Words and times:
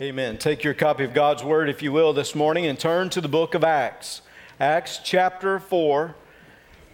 Amen. 0.00 0.38
Take 0.38 0.64
your 0.64 0.74
copy 0.74 1.04
of 1.04 1.14
God's 1.14 1.44
Word, 1.44 1.68
if 1.68 1.80
you 1.80 1.92
will, 1.92 2.12
this 2.12 2.34
morning 2.34 2.66
and 2.66 2.76
turn 2.76 3.10
to 3.10 3.20
the 3.20 3.28
book 3.28 3.54
of 3.54 3.62
Acts. 3.62 4.22
Acts 4.58 4.98
chapter 5.04 5.60
4. 5.60 6.16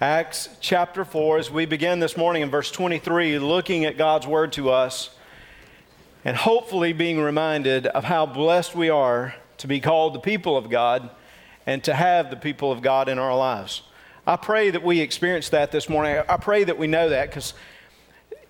Acts 0.03 0.51
chapter 0.61 1.03
4, 1.07 1.39
as 1.39 1.51
we 1.51 1.65
begin 1.65 2.01
this 2.01 2.15
morning 2.15 2.43
in 2.43 2.51
verse 2.51 2.71
23, 2.71 3.39
looking 3.39 3.87
at 3.87 3.97
God's 3.97 4.27
Word 4.27 4.53
to 4.53 4.69
us 4.69 5.17
and 6.27 6.37
hopefully 6.37 6.93
being 6.93 7.19
reminded 7.19 7.87
of 7.87 8.05
how 8.05 8.27
blessed 8.27 8.75
we 8.75 8.91
are 8.91 9.35
to 9.57 9.67
be 9.67 9.81
called 9.81 10.15
the 10.15 10.21
people 10.21 10.59
of 10.59 10.69
God 10.69 11.09
and 11.65 11.83
to 11.85 11.95
have 11.95 12.29
the 12.29 12.37
people 12.37 12.71
of 12.71 12.83
God 12.83 13.09
in 13.09 13.19
our 13.19 13.35
lives. 13.35 13.81
I 14.27 14.37
pray 14.37 14.69
that 14.69 14.83
we 14.83 15.01
experience 15.01 15.49
that 15.49 15.73
this 15.73 15.89
morning. 15.89 16.23
I 16.29 16.37
pray 16.37 16.65
that 16.65 16.77
we 16.77 16.87
know 16.87 17.09
that 17.09 17.31
because 17.31 17.55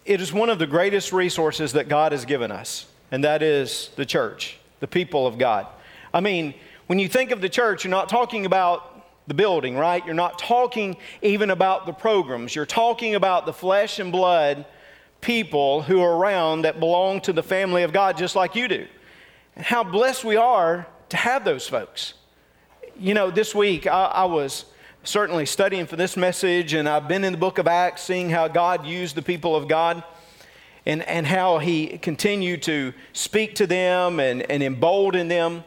it 0.05 0.21
is 0.21 0.32
one 0.32 0.51
of 0.51 0.59
the 0.59 0.67
greatest 0.67 1.12
resources 1.12 1.75
that 1.75 1.89
God 1.89 2.11
has 2.11 2.25
given 2.25 2.51
us 2.51 2.89
and 3.11 3.24
that 3.24 3.42
is 3.42 3.90
the 3.96 4.06
church, 4.06 4.58
the 4.80 4.86
people 4.86 5.26
of 5.26 5.38
God. 5.38 5.66
I 6.12 6.20
mean, 6.20 6.54
when 6.86 6.98
you 6.98 7.08
think 7.08 7.30
of 7.30 7.40
the 7.40 7.48
church, 7.48 7.85
you're 7.85 7.90
not 7.90 8.08
talking 8.08 8.46
about 8.46 8.86
the 9.26 9.35
building, 9.35 9.76
right? 9.76 10.04
You're 10.04 10.14
not 10.14 10.39
talking 10.39 10.96
even 11.22 11.50
about 11.50 11.86
the 11.86 11.93
programs. 11.93 12.54
You're 12.54 12.66
talking 12.66 13.14
about 13.14 13.46
the 13.46 13.52
flesh 13.52 13.99
and 13.99 14.11
blood 14.11 14.66
people 15.21 15.82
who 15.82 16.00
are 16.00 16.16
around 16.16 16.62
that 16.62 16.80
belong 16.80 17.21
to 17.21 17.32
the 17.32 17.43
family 17.43 17.82
of 17.82 17.93
God 17.93 18.16
just 18.16 18.35
like 18.35 18.57
you 18.57 18.66
do. 18.66 18.86
And 19.54 19.64
how 19.64 19.85
blessed 19.85 20.24
we 20.24 20.36
are 20.36 20.86
to 21.11 21.16
have 21.16 21.44
those 21.44 21.68
folks. 21.68 22.14
You 22.99 23.14
know, 23.14 23.30
this 23.30 23.54
week 23.54 23.86
I, 23.86 24.07
I 24.07 24.24
was 24.24 24.64
certainly 25.04 25.46
studying 25.46 25.86
for 25.86 25.96
this 25.96 26.16
message, 26.16 26.74
and 26.74 26.88
I've 26.88 27.08
been 27.08 27.24
in 27.24 27.32
the 27.32 27.38
book 27.38 27.58
of 27.58 27.66
Acts 27.66 28.02
seeing 28.02 28.30
how 28.30 28.49
God 28.49 28.85
used 28.85 29.14
the 29.14 29.22
people 29.22 29.54
of 29.54 29.68
God 29.68 30.02
and, 30.90 31.03
and 31.04 31.25
how 31.25 31.58
he 31.58 31.99
continued 31.99 32.62
to 32.62 32.92
speak 33.12 33.55
to 33.55 33.67
them 33.67 34.19
and, 34.19 34.42
and 34.50 34.61
embolden 34.61 35.28
them 35.28 35.62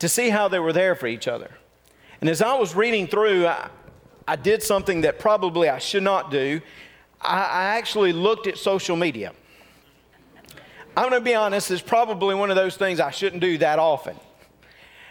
to 0.00 0.08
see 0.08 0.30
how 0.30 0.48
they 0.48 0.58
were 0.58 0.72
there 0.72 0.96
for 0.96 1.06
each 1.06 1.28
other. 1.28 1.50
And 2.20 2.28
as 2.28 2.42
I 2.42 2.54
was 2.54 2.74
reading 2.74 3.06
through, 3.06 3.46
I, 3.46 3.68
I 4.26 4.34
did 4.34 4.60
something 4.64 5.02
that 5.02 5.20
probably 5.20 5.68
I 5.68 5.78
should 5.78 6.02
not 6.02 6.32
do. 6.32 6.60
I, 7.20 7.38
I 7.38 7.64
actually 7.76 8.12
looked 8.12 8.48
at 8.48 8.58
social 8.58 8.96
media. 8.96 9.32
I'm 10.96 11.08
going 11.08 11.20
to 11.22 11.24
be 11.24 11.36
honest, 11.36 11.70
it's 11.70 11.80
probably 11.80 12.34
one 12.34 12.50
of 12.50 12.56
those 12.56 12.76
things 12.76 12.98
I 12.98 13.12
shouldn't 13.12 13.40
do 13.40 13.58
that 13.58 13.78
often. 13.78 14.16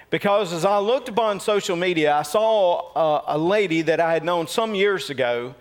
Because 0.10 0.52
as 0.52 0.66
I 0.66 0.80
looked 0.80 1.08
upon 1.08 1.40
social 1.40 1.78
media, 1.78 2.14
I 2.14 2.24
saw 2.24 2.92
a, 3.28 3.36
a 3.36 3.38
lady 3.38 3.82
that 3.84 4.02
I 4.02 4.12
had 4.12 4.26
known 4.26 4.48
some 4.48 4.76
years 4.76 5.10
ago 5.10 5.56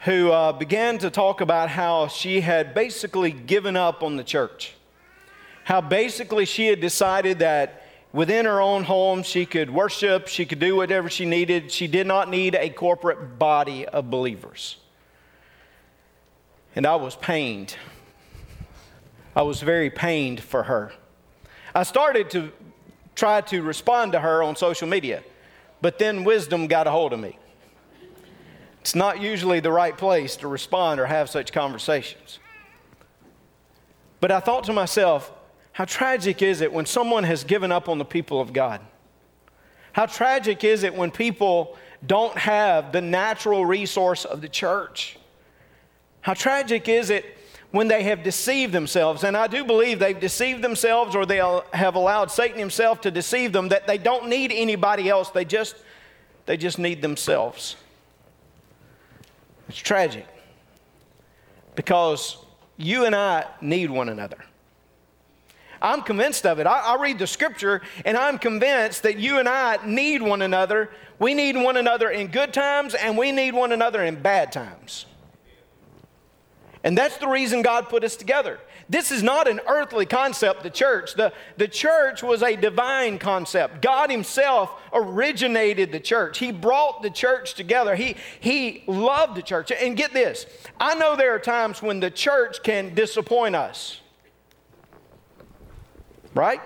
who 0.00 0.30
uh, 0.30 0.52
began 0.52 0.98
to 0.98 1.10
talk 1.10 1.40
about 1.40 1.68
how 1.68 2.06
she 2.06 2.40
had 2.40 2.74
basically 2.74 3.32
given 3.32 3.76
up 3.76 4.02
on 4.02 4.16
the 4.16 4.24
church. 4.24 4.74
How 5.64 5.80
basically 5.80 6.44
she 6.44 6.66
had 6.66 6.80
decided 6.80 7.40
that 7.40 7.82
within 8.12 8.44
her 8.44 8.60
own 8.60 8.84
home 8.84 9.22
she 9.22 9.44
could 9.44 9.70
worship, 9.70 10.28
she 10.28 10.46
could 10.46 10.60
do 10.60 10.76
whatever 10.76 11.10
she 11.10 11.24
needed. 11.24 11.72
She 11.72 11.88
did 11.88 12.06
not 12.06 12.30
need 12.30 12.54
a 12.54 12.70
corporate 12.70 13.38
body 13.38 13.86
of 13.86 14.08
believers. 14.08 14.76
And 16.76 16.86
I 16.86 16.96
was 16.96 17.16
pained. 17.16 17.76
I 19.34 19.42
was 19.42 19.60
very 19.60 19.90
pained 19.90 20.40
for 20.40 20.62
her. 20.62 20.92
I 21.74 21.82
started 21.82 22.30
to 22.30 22.52
try 23.14 23.40
to 23.40 23.62
respond 23.62 24.12
to 24.12 24.20
her 24.20 24.44
on 24.44 24.54
social 24.54 24.86
media, 24.86 25.24
but 25.80 25.98
then 25.98 26.22
wisdom 26.22 26.68
got 26.68 26.86
a 26.86 26.90
hold 26.90 27.12
of 27.12 27.18
me. 27.18 27.36
It's 28.88 28.94
not 28.94 29.20
usually 29.20 29.60
the 29.60 29.70
right 29.70 29.94
place 29.94 30.36
to 30.36 30.48
respond 30.48 30.98
or 30.98 31.04
have 31.04 31.28
such 31.28 31.52
conversations. 31.52 32.38
But 34.18 34.32
I 34.32 34.40
thought 34.40 34.64
to 34.64 34.72
myself, 34.72 35.30
how 35.72 35.84
tragic 35.84 36.40
is 36.40 36.62
it 36.62 36.72
when 36.72 36.86
someone 36.86 37.24
has 37.24 37.44
given 37.44 37.70
up 37.70 37.90
on 37.90 37.98
the 37.98 38.06
people 38.06 38.40
of 38.40 38.54
God? 38.54 38.80
How 39.92 40.06
tragic 40.06 40.64
is 40.64 40.84
it 40.84 40.94
when 40.94 41.10
people 41.10 41.76
don't 42.06 42.34
have 42.38 42.92
the 42.92 43.02
natural 43.02 43.66
resource 43.66 44.24
of 44.24 44.40
the 44.40 44.48
church? 44.48 45.18
How 46.22 46.32
tragic 46.32 46.88
is 46.88 47.10
it 47.10 47.26
when 47.72 47.88
they 47.88 48.04
have 48.04 48.22
deceived 48.22 48.72
themselves? 48.72 49.22
And 49.22 49.36
I 49.36 49.48
do 49.48 49.66
believe 49.66 49.98
they've 49.98 50.18
deceived 50.18 50.62
themselves 50.62 51.14
or 51.14 51.26
they 51.26 51.42
have 51.74 51.94
allowed 51.94 52.30
Satan 52.30 52.58
himself 52.58 53.02
to 53.02 53.10
deceive 53.10 53.52
them 53.52 53.68
that 53.68 53.86
they 53.86 53.98
don't 53.98 54.30
need 54.30 54.50
anybody 54.50 55.10
else, 55.10 55.28
they 55.28 55.44
just, 55.44 55.76
they 56.46 56.56
just 56.56 56.78
need 56.78 57.02
themselves. 57.02 57.76
It's 59.68 59.78
tragic 59.78 60.26
because 61.74 62.38
you 62.76 63.04
and 63.04 63.14
I 63.14 63.46
need 63.60 63.90
one 63.90 64.08
another. 64.08 64.38
I'm 65.80 66.02
convinced 66.02 66.44
of 66.44 66.58
it. 66.58 66.66
I, 66.66 66.80
I, 66.80 67.00
read 67.00 67.18
the 67.18 67.26
scripture 67.26 67.82
and 68.04 68.16
I'm 68.16 68.38
convinced 68.38 69.04
that 69.04 69.16
you 69.16 69.38
and 69.38 69.48
I 69.48 69.78
need 69.86 70.22
one 70.22 70.42
another. 70.42 70.90
We 71.20 71.34
need 71.34 71.56
one 71.56 71.76
another 71.76 72.10
in 72.10 72.28
good 72.28 72.52
times 72.52 72.94
and 72.94 73.16
we 73.16 73.30
need 73.30 73.54
one 73.54 73.70
another 73.70 74.02
in 74.02 74.20
bad 74.20 74.50
times. 74.50 75.06
And 76.82 76.96
that's 76.96 77.18
the 77.18 77.28
reason 77.28 77.62
God 77.62 77.88
put 77.88 78.02
us 78.02 78.16
together. 78.16 78.58
This 78.90 79.12
is 79.12 79.22
not 79.22 79.46
an 79.46 79.60
earthly 79.68 80.06
concept, 80.06 80.62
the 80.62 80.70
church. 80.70 81.14
The, 81.14 81.32
the 81.58 81.68
church 81.68 82.22
was 82.22 82.42
a 82.42 82.56
divine 82.56 83.18
concept. 83.18 83.82
God 83.82 84.10
Himself 84.10 84.70
originated 84.92 85.92
the 85.92 86.00
church. 86.00 86.38
He 86.38 86.52
brought 86.52 87.02
the 87.02 87.10
church 87.10 87.54
together. 87.54 87.94
He, 87.96 88.16
he 88.40 88.84
loved 88.86 89.36
the 89.36 89.42
church. 89.42 89.70
And 89.70 89.96
get 89.96 90.14
this 90.14 90.46
I 90.80 90.94
know 90.94 91.16
there 91.16 91.34
are 91.34 91.38
times 91.38 91.82
when 91.82 92.00
the 92.00 92.10
church 92.10 92.62
can 92.62 92.94
disappoint 92.94 93.54
us. 93.54 94.00
Right? 96.34 96.60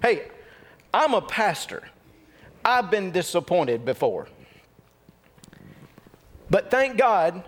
Hey, 0.00 0.28
I'm 0.94 1.14
a 1.14 1.22
pastor. 1.22 1.88
I've 2.64 2.90
been 2.90 3.10
disappointed 3.10 3.84
before. 3.84 4.28
But 6.50 6.70
thank 6.70 6.96
God 6.96 7.44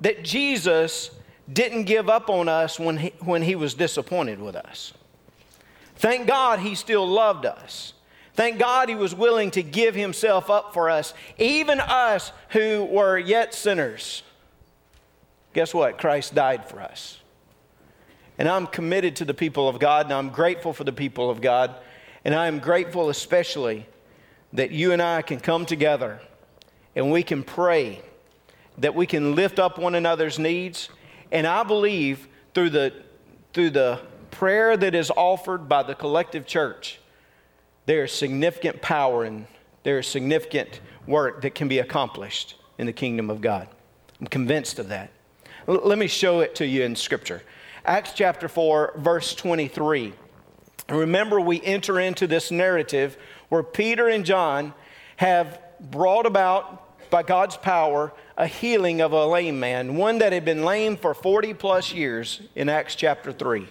that 0.00 0.22
Jesus 0.22 1.10
didn't 1.52 1.84
give 1.84 2.08
up 2.08 2.30
on 2.30 2.48
us 2.48 2.78
when 2.78 2.96
he, 2.96 3.12
when 3.20 3.42
he 3.42 3.54
was 3.54 3.74
disappointed 3.74 4.40
with 4.40 4.56
us. 4.56 4.92
Thank 5.96 6.26
God 6.26 6.60
he 6.60 6.74
still 6.74 7.06
loved 7.06 7.46
us. 7.46 7.92
Thank 8.34 8.58
God 8.58 8.88
he 8.88 8.94
was 8.94 9.14
willing 9.14 9.50
to 9.52 9.62
give 9.62 9.94
himself 9.94 10.50
up 10.50 10.74
for 10.74 10.90
us, 10.90 11.14
even 11.38 11.78
us 11.78 12.32
who 12.50 12.84
were 12.84 13.16
yet 13.16 13.54
sinners. 13.54 14.22
Guess 15.52 15.72
what? 15.72 15.98
Christ 15.98 16.34
died 16.34 16.68
for 16.68 16.80
us. 16.80 17.20
And 18.38 18.48
I'm 18.48 18.66
committed 18.66 19.16
to 19.16 19.24
the 19.24 19.34
people 19.34 19.68
of 19.68 19.78
God, 19.78 20.06
and 20.06 20.12
I'm 20.12 20.30
grateful 20.30 20.72
for 20.72 20.82
the 20.82 20.92
people 20.92 21.30
of 21.30 21.40
God. 21.40 21.76
And 22.24 22.34
I 22.34 22.48
am 22.48 22.58
grateful 22.58 23.08
especially 23.08 23.86
that 24.52 24.72
you 24.72 24.92
and 24.92 25.00
I 25.00 25.22
can 25.22 25.38
come 25.38 25.66
together 25.66 26.20
and 26.96 27.12
we 27.12 27.22
can 27.22 27.42
pray, 27.42 28.00
that 28.78 28.94
we 28.94 29.06
can 29.06 29.34
lift 29.34 29.58
up 29.58 29.78
one 29.78 29.94
another's 29.94 30.38
needs 30.38 30.88
and 31.34 31.48
I 31.48 31.64
believe 31.64 32.28
through 32.54 32.70
the, 32.70 32.92
through 33.52 33.70
the 33.70 34.00
prayer 34.30 34.76
that 34.76 34.94
is 34.94 35.10
offered 35.10 35.68
by 35.68 35.82
the 35.82 35.94
collective 35.94 36.46
church, 36.46 37.00
there 37.86 38.04
is 38.04 38.12
significant 38.12 38.80
power 38.80 39.24
and 39.24 39.46
there 39.82 39.98
is 39.98 40.06
significant 40.06 40.80
work 41.06 41.42
that 41.42 41.54
can 41.54 41.66
be 41.68 41.80
accomplished 41.80 42.54
in 42.78 42.86
the 42.86 42.92
kingdom 42.92 43.30
of 43.30 43.40
God. 43.40 43.68
I'm 44.20 44.28
convinced 44.28 44.78
of 44.78 44.88
that. 44.88 45.10
L- 45.66 45.82
let 45.84 45.98
me 45.98 46.06
show 46.06 46.40
it 46.40 46.54
to 46.54 46.66
you 46.66 46.84
in 46.84 46.94
Scripture. 46.94 47.42
Acts 47.84 48.12
chapter 48.14 48.48
4, 48.48 48.94
verse 48.96 49.34
23. 49.34 50.14
Remember, 50.88 51.40
we 51.40 51.60
enter 51.62 51.98
into 51.98 52.28
this 52.28 52.52
narrative 52.52 53.18
where 53.48 53.64
Peter 53.64 54.08
and 54.08 54.24
John 54.24 54.72
have 55.16 55.60
brought 55.80 56.26
about 56.26 56.83
by 57.14 57.22
God's 57.22 57.56
power, 57.56 58.12
a 58.36 58.48
healing 58.48 59.00
of 59.00 59.12
a 59.12 59.24
lame 59.24 59.60
man, 59.60 59.94
one 59.94 60.18
that 60.18 60.32
had 60.32 60.44
been 60.44 60.64
lame 60.64 60.96
for 60.96 61.14
40 61.14 61.54
plus 61.54 61.92
years 61.94 62.40
in 62.56 62.68
Acts 62.68 62.96
chapter 62.96 63.30
3. 63.30 63.68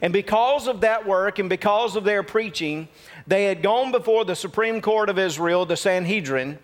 And 0.00 0.12
because 0.12 0.66
of 0.66 0.80
that 0.80 1.06
work 1.06 1.38
and 1.38 1.48
because 1.48 1.94
of 1.94 2.02
their 2.02 2.24
preaching, 2.24 2.88
they 3.24 3.44
had 3.44 3.62
gone 3.62 3.92
before 3.92 4.24
the 4.24 4.34
Supreme 4.34 4.80
Court 4.80 5.08
of 5.08 5.16
Israel, 5.16 5.64
the 5.64 5.76
Sanhedrin, 5.76 6.58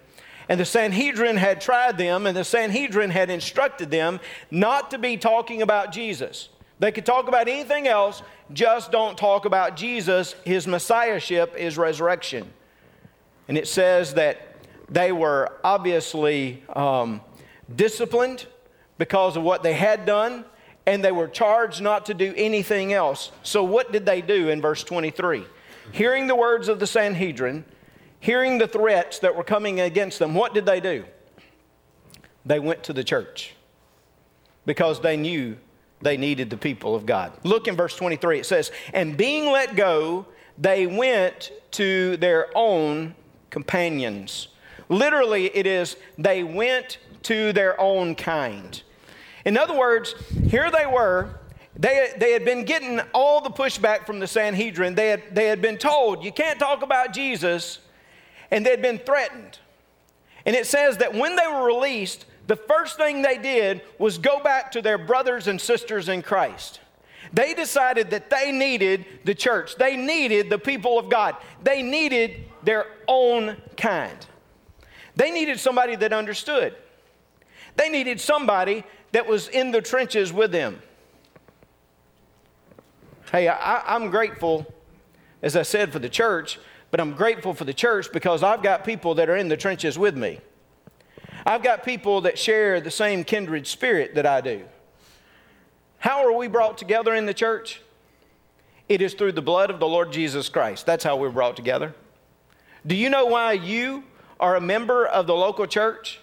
and 0.49 0.59
the 0.59 0.65
Sanhedrin 0.65 1.37
had 1.37 1.61
tried 1.61 1.99
them, 1.99 2.27
and 2.27 2.37
the 2.37 2.43
Sanhedrin 2.43 3.11
had 3.11 3.31
instructed 3.31 3.93
them 3.93 4.19
not 4.51 4.91
to 4.91 4.99
be 4.99 5.17
talking 5.17 5.63
about 5.63 5.93
Jesus. 5.93 6.49
They 6.81 6.91
could 6.91 7.07
talk 7.07 7.29
about 7.29 7.47
anything 7.47 7.87
else, 7.87 8.25
just 8.53 8.91
don't 8.91 9.17
talk 9.17 9.45
about 9.45 9.77
Jesus, 9.77 10.35
his 10.45 10.67
messiahship, 10.67 11.57
his 11.57 11.79
resurrection. 11.79 12.51
And 13.47 13.57
it 13.57 13.69
says 13.69 14.15
that 14.15 14.48
they 14.89 15.13
were 15.13 15.53
obviously 15.63 16.63
um, 16.75 17.21
disciplined 17.75 18.47
because 18.97 19.37
of 19.37 19.43
what 19.43 19.63
they 19.63 19.75
had 19.75 20.07
done, 20.07 20.45
and 20.87 21.05
they 21.05 21.13
were 21.13 21.29
charged 21.29 21.81
not 21.81 22.07
to 22.07 22.15
do 22.15 22.33
anything 22.37 22.93
else. 22.93 23.31
So, 23.43 23.63
what 23.63 23.93
did 23.93 24.07
they 24.07 24.23
do 24.23 24.49
in 24.49 24.61
verse 24.61 24.83
23? 24.83 25.45
Hearing 25.93 26.27
the 26.27 26.37
words 26.37 26.69
of 26.69 26.81
the 26.81 26.87
Sanhedrin, 26.87 27.65
hearing 28.21 28.59
the 28.59 28.69
threats 28.69 29.19
that 29.21 29.37
were 29.37 29.45
coming 29.45 29.81
against 29.81 30.19
them, 30.19 30.35
what 30.35 30.55
did 30.55 30.67
they 30.67 30.81
do? 30.81 31.05
They 32.45 32.59
went 32.59 32.83
to 32.85 32.93
the 32.93 33.05
church 33.05 33.55
because 34.65 35.01
they 35.01 35.17
knew 35.17 35.57
they 36.01 36.17
needed 36.17 36.51
the 36.51 36.57
people 36.57 36.95
of 36.95 37.07
God. 37.07 37.33
Look 37.43 37.69
in 37.69 37.77
verse 37.77 37.97
23. 37.97 38.41
It 38.41 38.47
says, 38.47 38.71
And 38.93 39.17
being 39.17 39.51
let 39.51 39.77
go, 39.77 40.27
they 40.57 40.87
went 40.87 41.53
to 41.73 42.17
their 42.19 42.49
own 42.55 43.15
companions. 43.51 44.49
Literally, 44.89 45.47
it 45.55 45.67
is, 45.67 45.97
they 46.17 46.43
went 46.43 46.99
to 47.25 47.53
their 47.53 47.79
own 47.81 48.15
kind. 48.15 48.83
In 49.45 49.57
other 49.57 49.77
words, 49.77 50.15
here 50.49 50.71
they 50.71 50.87
were. 50.87 51.39
They, 51.77 52.13
they 52.19 52.33
had 52.33 52.45
been 52.45 52.65
getting 52.65 53.01
all 53.15 53.41
the 53.41 53.51
pushback 53.51 54.05
from 54.05 54.19
the 54.19 54.27
Sanhedrin. 54.27 54.95
They 54.95 55.09
had, 55.09 55.23
they 55.33 55.47
had 55.47 55.63
been 55.63 55.79
told, 55.79 56.25
you 56.25 56.33
can't 56.33 56.59
talk 56.59 56.83
about 56.83 57.13
Jesus, 57.13 57.79
and 58.51 58.67
they 58.67 58.71
had 58.71 58.83
been 58.83 58.99
threatened. 58.99 59.59
And 60.45 60.57
it 60.57 60.67
says 60.67 60.97
that 60.99 61.15
when 61.15 61.37
they 61.37 61.47
were 61.47 61.67
released, 61.67 62.25
the 62.47 62.57
first 62.57 62.97
thing 62.97 63.23
they 63.23 63.39
did 63.39 63.83
was 63.99 64.19
go 64.19 64.43
back 64.43 64.73
to 64.73 64.83
their 64.83 64.99
brothers 64.99 65.47
and 65.47 65.61
sisters 65.61 66.09
in 66.09 66.23
Christ. 66.23 66.81
They 67.33 67.53
decided 67.53 68.11
that 68.11 68.31
they 68.31 68.51
needed 68.53 69.05
the 69.25 69.35
church, 69.35 69.77
they 69.77 69.97
needed 69.97 70.49
the 70.49 70.59
people 70.59 70.99
of 70.99 71.11
God, 71.11 71.37
they 71.63 71.83
needed 71.83 72.47
their 72.63 72.87
own 73.07 73.57
kind. 73.77 74.27
They 75.19 75.33
needed 75.33 75.59
somebody 75.59 75.97
that 75.97 76.13
understood, 76.13 76.77
they 77.75 77.89
needed 77.89 78.21
somebody 78.21 78.85
that 79.11 79.27
was 79.27 79.49
in 79.49 79.73
the 79.73 79.83
trenches 79.83 80.33
with 80.33 80.53
them. 80.53 80.81
Hey, 83.33 83.49
I, 83.49 83.97
am 83.97 84.11
grateful, 84.11 84.73
as 85.43 85.57
I 85.57 85.63
said, 85.63 85.93
for 85.93 85.99
the 85.99 86.09
church, 86.09 86.61
but 86.93 87.01
I'm 87.01 87.15
grateful 87.15 87.53
for 87.53 87.65
the 87.65 87.75
church 87.75 88.13
because 88.13 88.45
I've 88.45 88.63
got 88.63 88.85
people 88.85 89.17
that 89.17 89.29
are 89.29 89.37
in 89.37 89.49
the 89.49 89.57
trenches 89.57 89.99
with 89.99 90.17
me. 90.17 90.39
I've 91.45 91.65
got 91.65 91.85
people 91.85 92.21
that 92.23 92.39
share 92.39 92.81
the 92.81 92.91
same 92.91 93.25
kindred 93.25 93.67
spirit 93.67 94.15
that 94.15 94.25
I 94.25 94.41
do. 94.41 94.65
How 95.99 96.25
are 96.25 96.33
we 96.33 96.47
brought 96.47 96.79
together 96.79 97.13
in 97.13 97.27
the 97.27 97.35
church? 97.35 97.83
It 98.89 99.03
is 99.03 99.15
through 99.15 99.33
the 99.33 99.43
blood 99.43 99.71
of 99.71 99.81
the 99.81 99.89
Lord 99.89 100.13
Jesus 100.13 100.49
Christ. 100.49 100.87
That's 100.87 101.03
how 101.03 101.17
we're 101.17 101.31
brought 101.31 101.57
together. 101.57 101.93
Do 102.87 102.95
you 102.95 103.11
know 103.11 103.27
why 103.27 103.55
you 103.55 104.05
are 104.41 104.57
a 104.57 104.61
member 104.61 105.07
of 105.07 105.27
the 105.27 105.35
local 105.35 105.67
church? 105.67 106.21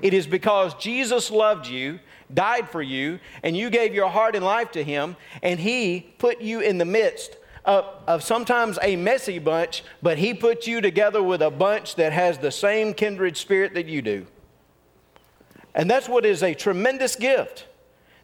It 0.00 0.14
is 0.14 0.26
because 0.26 0.74
Jesus 0.74 1.30
loved 1.30 1.66
you, 1.66 1.98
died 2.32 2.68
for 2.70 2.82
you, 2.82 3.18
and 3.42 3.56
you 3.56 3.70
gave 3.70 3.94
your 3.94 4.08
heart 4.08 4.36
and 4.36 4.44
life 4.44 4.70
to 4.72 4.84
Him, 4.84 5.16
and 5.42 5.58
He 5.58 6.12
put 6.18 6.40
you 6.40 6.60
in 6.60 6.78
the 6.78 6.84
midst 6.84 7.36
of, 7.64 7.84
of 8.06 8.22
sometimes 8.22 8.78
a 8.82 8.96
messy 8.96 9.38
bunch, 9.38 9.82
but 10.02 10.18
He 10.18 10.34
put 10.34 10.66
you 10.66 10.80
together 10.80 11.22
with 11.22 11.42
a 11.42 11.50
bunch 11.50 11.96
that 11.96 12.12
has 12.12 12.38
the 12.38 12.50
same 12.50 12.94
kindred 12.94 13.36
spirit 13.36 13.74
that 13.74 13.86
you 13.86 14.02
do. 14.02 14.26
And 15.74 15.90
that's 15.90 16.08
what 16.08 16.24
is 16.24 16.42
a 16.42 16.54
tremendous 16.54 17.16
gift 17.16 17.66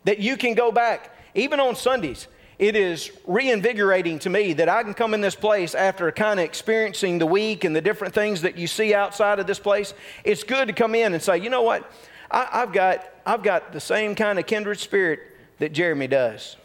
that 0.05 0.19
you 0.19 0.37
can 0.37 0.55
go 0.55 0.71
back, 0.71 1.17
even 1.35 1.61
on 1.61 1.77
Sundays. 1.77 2.29
It 2.59 2.77
is 2.77 3.11
reinvigorating 3.27 4.21
to 4.21 4.31
me 4.31 4.53
that 4.55 4.69
I 4.69 4.83
can 4.83 4.95
come 4.95 5.13
in 5.13 5.21
this 5.21 5.35
place 5.35 5.75
after 5.75 6.11
kind 6.13 6.39
of 6.39 6.45
experiencing 6.45 7.19
the 7.19 7.27
week 7.27 7.65
and 7.65 7.75
the 7.75 7.81
different 7.81 8.15
things 8.15 8.43
that 8.43 8.57
you 8.57 8.67
see 8.67 8.95
outside 8.95 9.41
of 9.41 9.47
this 9.47 9.59
place. 9.59 9.93
It's 10.23 10.45
good 10.45 10.69
to 10.69 10.75
come 10.75 10.95
in 10.95 11.15
and 11.15 11.23
say, 11.23 11.39
you 11.39 11.51
know 11.51 11.63
what? 11.63 11.91
I, 12.31 12.61
have 12.61 12.73
got, 12.73 13.05
I've 13.27 13.43
got 13.43 13.73
the 13.73 13.81
same 13.81 14.15
kind 14.15 14.39
of 14.39 14.47
kindred 14.47 14.79
spirit 14.79 15.21
that 15.59 15.73
Jeremy 15.73 16.07
does. 16.07 16.57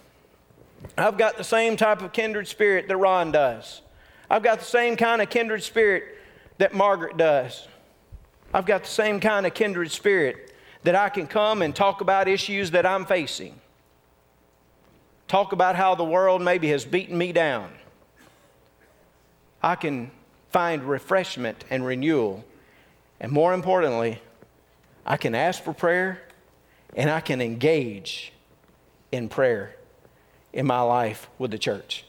I've 0.98 1.18
got 1.18 1.38
the 1.38 1.44
same 1.44 1.76
type 1.76 2.02
of 2.02 2.14
kindred 2.14 2.48
spirit 2.48 2.88
that 2.88 2.98
Ron 2.98 3.32
does. 3.32 3.82
I've 4.30 4.44
got 4.44 4.60
the 4.60 4.66
same 4.66 4.96
kind 4.96 5.22
of 5.22 5.30
kindred 5.30 5.64
spirit 5.64 6.04
that 6.60 6.74
Margaret 6.74 7.18
does. 7.18 7.68
I've 8.54 8.66
got 8.66 8.84
the 8.84 8.90
same 8.90 9.20
kind 9.20 9.46
of 9.46 9.54
kindred 9.54 9.92
spirit 9.92 10.54
that 10.84 10.96
I 10.96 11.10
can 11.10 11.28
come 11.28 11.62
and 11.62 11.76
talk 11.76 12.02
about 12.02 12.28
issues 12.28 12.72
that 12.72 12.86
I'm 12.86 13.06
facing. 13.06 13.60
Talk 15.30 15.54
about 15.54 15.76
how 15.76 15.94
the 15.94 16.04
world 16.04 16.42
maybe 16.42 16.70
has 16.70 16.86
beaten 16.86 17.16
me 17.16 17.32
down. 17.32 17.72
I 19.62 19.76
can 19.76 20.10
find 20.50 20.84
refreshment 20.84 21.66
and 21.70 21.86
renewal. 21.86 22.44
And 23.20 23.32
more 23.32 23.54
importantly, 23.54 24.24
I 25.06 25.18
can 25.18 25.36
ask 25.36 25.64
for 25.64 25.72
prayer 25.72 26.24
and 26.96 27.12
I 27.12 27.22
can 27.22 27.42
engage 27.42 28.34
in 29.12 29.30
prayer 29.30 29.76
in 30.52 30.66
my 30.66 30.82
life 30.82 31.30
with 31.38 31.52
the 31.52 31.60
church. 31.60 32.06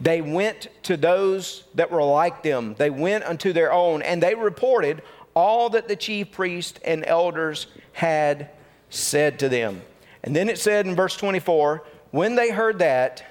They 0.00 0.20
went 0.20 0.68
to 0.84 0.96
those 0.96 1.64
that 1.74 1.90
were 1.90 2.04
like 2.04 2.44
them, 2.44 2.76
they 2.78 2.90
went 2.90 3.24
unto 3.24 3.52
their 3.52 3.72
own, 3.72 4.00
and 4.02 4.22
they 4.22 4.36
reported 4.36 5.02
all 5.34 5.70
that 5.70 5.88
the 5.88 5.96
chief 5.96 6.30
priests 6.30 6.78
and 6.84 7.04
elders 7.04 7.66
had 7.94 8.50
said 8.90 9.40
to 9.40 9.48
them. 9.48 9.82
And 10.22 10.36
then 10.36 10.48
it 10.48 10.58
said 10.58 10.86
in 10.86 10.94
verse 10.94 11.16
24 11.16 11.82
when 12.14 12.36
they 12.36 12.52
heard 12.52 12.78
that, 12.78 13.24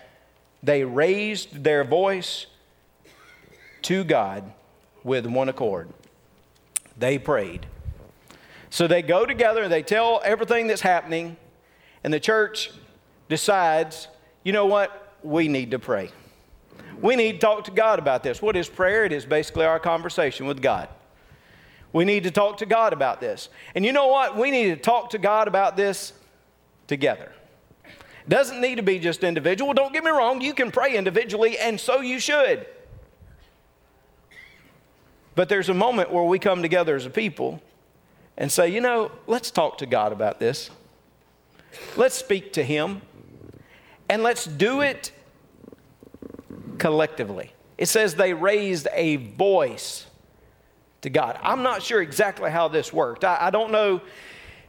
they 0.62 0.84
raised 0.84 1.64
their 1.64 1.86
voice 1.86 2.48
to 3.84 4.04
God 4.04 4.52
with 5.06 5.26
one 5.26 5.48
accord. 5.48 5.88
They 6.98 7.18
prayed. 7.18 7.66
So 8.70 8.86
they 8.86 9.02
go 9.02 9.26
together 9.26 9.64
and 9.64 9.72
they 9.72 9.84
tell 9.84 10.20
everything 10.26 10.68
that's 10.68 10.82
happening, 10.82 11.38
and 12.04 12.14
the 12.14 12.20
church 12.20 12.72
decides 13.30 14.10
you 14.44 14.52
know 14.52 14.66
what? 14.66 15.16
We 15.24 15.48
need 15.48 15.72
to 15.72 15.80
pray. 15.80 16.12
We 17.02 17.16
need 17.16 17.34
to 17.34 17.38
talk 17.40 17.64
to 17.64 17.72
God 17.72 18.00
about 18.00 18.22
this. 18.22 18.42
What 18.42 18.58
is 18.58 18.68
prayer? 18.68 19.06
It 19.06 19.14
is 19.14 19.26
basically 19.26 19.64
our 19.64 19.80
conversation 19.80 20.46
with 20.46 20.62
God. 20.62 20.90
We 21.94 22.04
need 22.04 22.24
to 22.24 22.32
talk 22.32 22.58
to 22.58 22.66
God 22.66 22.92
about 22.92 23.22
this. 23.22 23.48
And 23.76 23.86
you 23.86 23.94
know 23.94 24.08
what? 24.08 24.36
We 24.36 24.52
need 24.52 24.72
to 24.72 24.76
talk 24.76 25.12
to 25.12 25.20
God 25.20 25.48
about 25.48 25.78
this 25.78 26.12
together. 26.88 27.32
Doesn't 28.28 28.62
need 28.62 28.76
to 28.76 28.84
be 28.84 29.00
just 29.00 29.24
individual. 29.24 29.74
Don't 29.74 29.94
get 29.94 30.04
me 30.04 30.12
wrong, 30.12 30.42
you 30.42 30.54
can 30.54 30.72
pray 30.72 30.96
individually, 30.96 31.58
and 31.58 31.80
so 31.80 32.02
you 32.02 32.20
should. 32.20 32.66
But 35.36 35.50
there's 35.50 35.70
a 35.70 35.74
moment 35.74 36.12
where 36.12 36.24
we 36.24 36.40
come 36.40 36.62
together 36.62 36.96
as 36.96 37.06
a 37.06 37.10
people 37.10 37.62
and 38.38 38.52
say, 38.52 38.70
you 38.70 38.82
know, 38.82 39.12
let's 39.28 39.52
talk 39.52 39.80
to 39.80 39.86
God 39.86 40.12
about 40.12 40.40
this. 40.40 40.70
Let's 41.98 42.16
speak 42.16 42.54
to 42.54 42.64
Him 42.64 43.02
and 44.10 44.22
let's 44.22 44.46
do 44.46 44.82
it 44.82 45.12
collectively. 46.78 47.52
It 47.78 47.88
says 47.88 48.16
they 48.16 48.34
raised 48.34 48.88
a 48.94 49.16
voice 49.16 50.06
to 51.02 51.10
God. 51.10 51.40
I'm 51.42 51.64
not 51.64 51.82
sure 51.82 52.02
exactly 52.02 52.52
how 52.52 52.68
this 52.68 52.94
worked. 52.94 53.24
I, 53.24 53.38
I 53.42 53.50
don't 53.50 53.72
know 53.72 54.02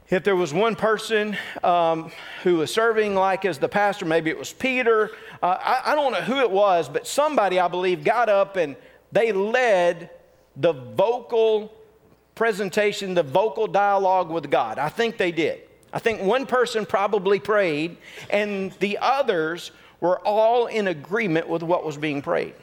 if 0.09 0.23
there 0.23 0.35
was 0.35 0.53
one 0.53 0.75
person 0.75 1.35
um, 1.63 2.11
who 2.43 2.57
was 2.57 2.71
serving 2.71 3.15
like 3.15 3.43
as 3.45 3.57
the 3.57 3.67
pastor, 3.67 4.05
maybe 4.05 4.29
it 4.29 4.37
was 4.37 4.53
Peter. 4.53 5.09
Uh, 5.41 5.57
I, 5.59 5.91
I 5.91 5.95
don't 5.95 6.11
know 6.11 6.21
who 6.21 6.39
it 6.39 6.51
was, 6.51 6.87
but 6.87 7.07
somebody, 7.07 7.59
I 7.59 7.67
believe, 7.67 8.03
got 8.03 8.29
up 8.29 8.55
and 8.55 8.75
they 9.11 9.31
led 9.31 10.11
the 10.55 10.73
vocal 10.73 11.73
presentation, 12.35 13.13
the 13.13 13.23
vocal 13.23 13.65
dialogue 13.65 14.29
with 14.29 14.51
God. 14.51 14.77
I 14.77 14.89
think 14.89 15.17
they 15.17 15.31
did. 15.31 15.61
I 15.91 15.99
think 15.99 16.21
one 16.21 16.45
person 16.45 16.85
probably 16.85 17.39
prayed, 17.39 17.97
and 18.29 18.73
the 18.73 18.99
others 19.01 19.71
were 20.01 20.19
all 20.19 20.67
in 20.67 20.87
agreement 20.87 21.47
with 21.47 21.63
what 21.63 21.85
was 21.85 21.97
being 21.97 22.21
prayed. 22.21 22.53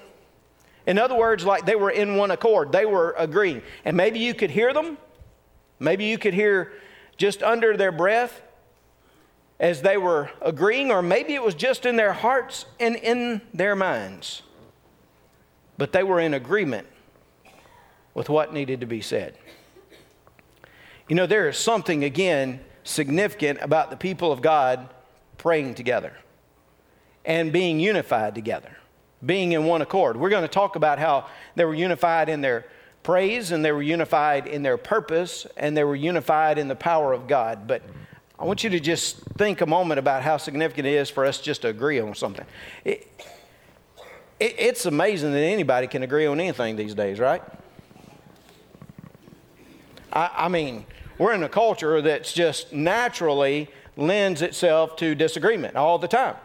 In 0.87 0.99
other 0.99 1.15
words, 1.15 1.45
like 1.45 1.65
they 1.65 1.77
were 1.77 1.91
in 1.91 2.17
one 2.17 2.31
accord, 2.31 2.71
they 2.71 2.85
were 2.85 3.15
agreeing. 3.17 3.63
And 3.85 3.97
maybe 3.97 4.19
you 4.19 4.35
could 4.35 4.51
hear 4.51 4.73
them, 4.73 4.99
maybe 5.81 6.05
you 6.05 6.19
could 6.19 6.35
hear 6.35 6.73
just 7.23 7.41
under 7.41 7.77
their 7.77 7.93
breath 7.93 8.43
as 9.61 9.83
they 9.83 9.97
were 9.97 10.29
agreeing, 10.41 10.91
or 10.91 11.03
maybe 11.03 11.37
it 11.37 11.43
was 11.43 11.55
just 11.55 11.87
in 11.87 11.95
their 11.95 12.13
hearts 12.13 12.67
and 12.81 12.97
in 12.97 13.41
their 13.55 13.77
minds. 13.77 14.43
But 15.79 15.93
they 15.93 16.03
were 16.03 16.19
in 16.19 16.35
agreement 16.35 16.89
with 18.13 18.29
what 18.29 18.53
needed 18.53 18.81
to 18.81 18.87
be 18.87 19.01
said. 19.01 19.39
You 21.09 21.15
know, 21.15 21.27
there 21.27 21.49
is 21.49 21.57
something, 21.57 22.03
again, 22.03 22.59
significant 22.83 23.61
about 23.63 23.91
the 23.91 23.97
people 23.97 24.33
of 24.33 24.43
God 24.43 24.89
praying 25.39 25.77
together 25.77 26.17
and 27.25 27.53
being 27.53 27.79
unified 27.79 28.35
together, 28.35 28.77
being 29.25 29.53
in 29.53 29.65
one 29.65 29.81
accord. 29.81 30.17
We're 30.17 30.29
going 30.29 30.43
to 30.43 30.49
talk 30.49 30.75
about 30.75 30.99
how 30.99 31.29
they 31.55 31.65
were 31.65 31.73
unified 31.73 32.29
in 32.29 32.41
their 32.41 32.67
praise 33.03 33.53
and 33.53 33.65
they 33.65 33.73
were 33.73 33.83
unified 33.83 34.47
in 34.47 34.63
their 34.63 34.77
purpose 34.77 35.47
and 35.57 35.77
they 35.77 35.85
were 35.85 35.97
unified 35.97 36.59
in 36.59 36.69
the 36.69 36.77
power 36.77 37.13
of 37.13 37.27
God. 37.27 37.67
But 37.67 37.83
I 38.39 38.45
want 38.45 38.65
you 38.65 38.71
to 38.71 38.81
just 38.81 39.19
think 39.37 39.61
a 39.61 39.67
moment 39.67 39.99
about 39.99 40.23
how 40.23 40.37
significant 40.37 40.87
it 40.87 40.95
is 40.95 41.11
for 41.11 41.25
us 41.25 41.41
just 41.41 41.63
to 41.63 41.69
agree 41.69 42.01
on 42.01 42.15
something. 42.15 42.47
It, 42.85 43.09
it, 44.41 44.55
it's 44.59 44.87
amazing 44.87 45.33
that 45.33 45.39
anybody 45.39 45.87
can 45.87 46.03
agree 46.03 46.27
on 46.27 46.41
anything 46.41 46.77
these 46.77 46.95
days, 46.95 47.19
right? 47.19 47.43
I, 50.13 50.31
I 50.37 50.49
mean, 50.49 50.87
we're 51.19 51.35
in 51.35 51.43
a 51.43 51.49
culture 51.49 52.03
that's 52.03 52.33
just 52.33 52.73
naturally 52.73 53.69
lends 53.97 54.43
itself 54.43 54.97
to 54.97 55.15
disagreement 55.15 55.77
all 55.77 55.99
the 55.99 56.09
time. 56.09 56.37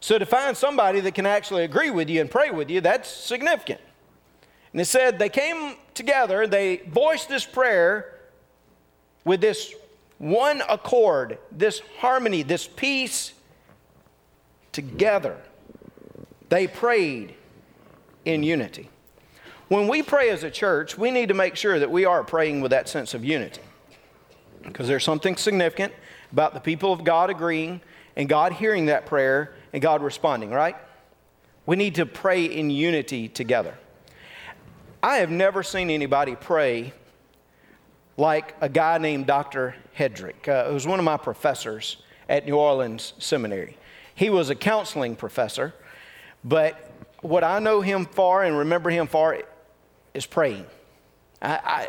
So 0.00 0.18
to 0.18 0.26
find 0.26 0.56
somebody 0.56 1.00
that 1.00 1.14
can 1.14 1.26
actually 1.26 1.64
agree 1.64 1.90
with 1.90 2.08
you 2.08 2.20
and 2.20 2.30
pray 2.30 2.50
with 2.50 2.70
you, 2.70 2.80
that's 2.80 3.08
significant. 3.10 3.80
And 4.72 4.80
it 4.80 4.86
said 4.86 5.18
they 5.18 5.28
came 5.28 5.76
together, 5.94 6.46
they 6.46 6.78
voiced 6.88 7.28
this 7.28 7.44
prayer 7.44 8.14
with 9.24 9.40
this 9.40 9.74
one 10.18 10.62
accord, 10.68 11.38
this 11.52 11.80
harmony, 11.98 12.42
this 12.42 12.66
peace 12.66 13.32
together. 14.72 15.36
They 16.48 16.66
prayed 16.66 17.34
in 18.24 18.42
unity. 18.42 18.90
When 19.68 19.86
we 19.86 20.02
pray 20.02 20.30
as 20.30 20.44
a 20.44 20.50
church, 20.50 20.96
we 20.96 21.10
need 21.10 21.28
to 21.28 21.34
make 21.34 21.56
sure 21.56 21.78
that 21.78 21.90
we 21.90 22.04
are 22.04 22.24
praying 22.24 22.62
with 22.62 22.70
that 22.70 22.88
sense 22.88 23.14
of 23.14 23.24
unity. 23.24 23.60
Because 24.62 24.88
there's 24.88 25.04
something 25.04 25.36
significant 25.36 25.92
about 26.32 26.54
the 26.54 26.60
people 26.60 26.92
of 26.92 27.04
God 27.04 27.30
agreeing 27.30 27.80
and 28.16 28.28
God 28.28 28.52
hearing 28.52 28.86
that 28.86 29.06
prayer 29.06 29.54
and 29.72 29.82
God 29.82 30.02
responding, 30.02 30.50
right? 30.50 30.76
We 31.66 31.76
need 31.76 31.96
to 31.96 32.06
pray 32.06 32.44
in 32.46 32.70
unity 32.70 33.28
together. 33.28 33.74
I 35.02 35.18
have 35.18 35.30
never 35.30 35.62
seen 35.62 35.90
anybody 35.90 36.34
pray 36.34 36.92
like 38.16 38.56
a 38.60 38.68
guy 38.68 38.98
named 38.98 39.26
Dr. 39.26 39.76
Hedrick, 39.96 40.48
uh, 40.48 40.66
who 40.66 40.74
was 40.74 40.88
one 40.88 40.98
of 40.98 41.04
my 41.04 41.16
professors 41.16 41.98
at 42.28 42.46
New 42.46 42.56
Orleans 42.56 43.12
Seminary. 43.18 43.76
He 44.16 44.28
was 44.28 44.50
a 44.50 44.56
counseling 44.56 45.14
professor, 45.14 45.72
but 46.42 46.90
what 47.20 47.44
I 47.44 47.60
know 47.60 47.80
him 47.80 48.06
for 48.06 48.42
and 48.42 48.58
remember 48.58 48.90
him 48.90 49.06
for 49.06 49.40
is 50.14 50.26
praying. 50.26 50.66
I, 51.40 51.60
I, 51.64 51.88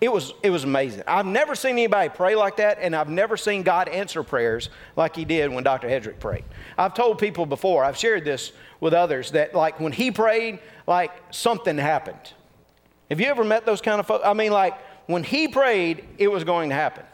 it, 0.00 0.12
was, 0.12 0.32
it 0.44 0.50
was 0.50 0.62
amazing. 0.62 1.02
I've 1.08 1.26
never 1.26 1.56
seen 1.56 1.72
anybody 1.72 2.08
pray 2.08 2.36
like 2.36 2.58
that, 2.58 2.78
and 2.80 2.94
I've 2.94 3.08
never 3.08 3.36
seen 3.36 3.64
God 3.64 3.88
answer 3.88 4.22
prayers 4.22 4.70
like 4.94 5.16
he 5.16 5.24
did 5.24 5.50
when 5.50 5.64
Dr. 5.64 5.88
Hedrick 5.88 6.20
prayed. 6.20 6.44
I've 6.76 6.94
told 6.94 7.18
people 7.18 7.46
before, 7.46 7.82
I've 7.82 7.96
shared 7.96 8.24
this 8.24 8.52
with 8.78 8.94
others, 8.94 9.32
that 9.32 9.56
like 9.56 9.80
when 9.80 9.90
he 9.90 10.12
prayed, 10.12 10.60
like 10.88 11.12
something 11.30 11.76
happened. 11.76 12.32
Have 13.10 13.20
you 13.20 13.26
ever 13.26 13.44
met 13.44 13.66
those 13.66 13.82
kind 13.82 14.00
of 14.00 14.06
folks? 14.06 14.24
I 14.24 14.32
mean, 14.32 14.52
like 14.52 14.74
when 15.06 15.22
he 15.22 15.46
prayed, 15.46 16.04
it 16.16 16.28
was 16.28 16.44
going 16.44 16.70
to 16.70 16.74
happen. 16.74 17.04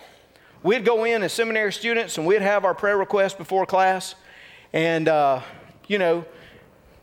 We'd 0.62 0.84
go 0.84 1.04
in 1.04 1.24
as 1.24 1.32
seminary 1.32 1.72
students 1.72 2.16
and 2.16 2.26
we'd 2.26 2.40
have 2.40 2.64
our 2.64 2.74
prayer 2.74 2.96
requests 2.96 3.34
before 3.34 3.66
class. 3.66 4.14
And, 4.72 5.08
uh, 5.08 5.40
you 5.88 5.98
know, 5.98 6.24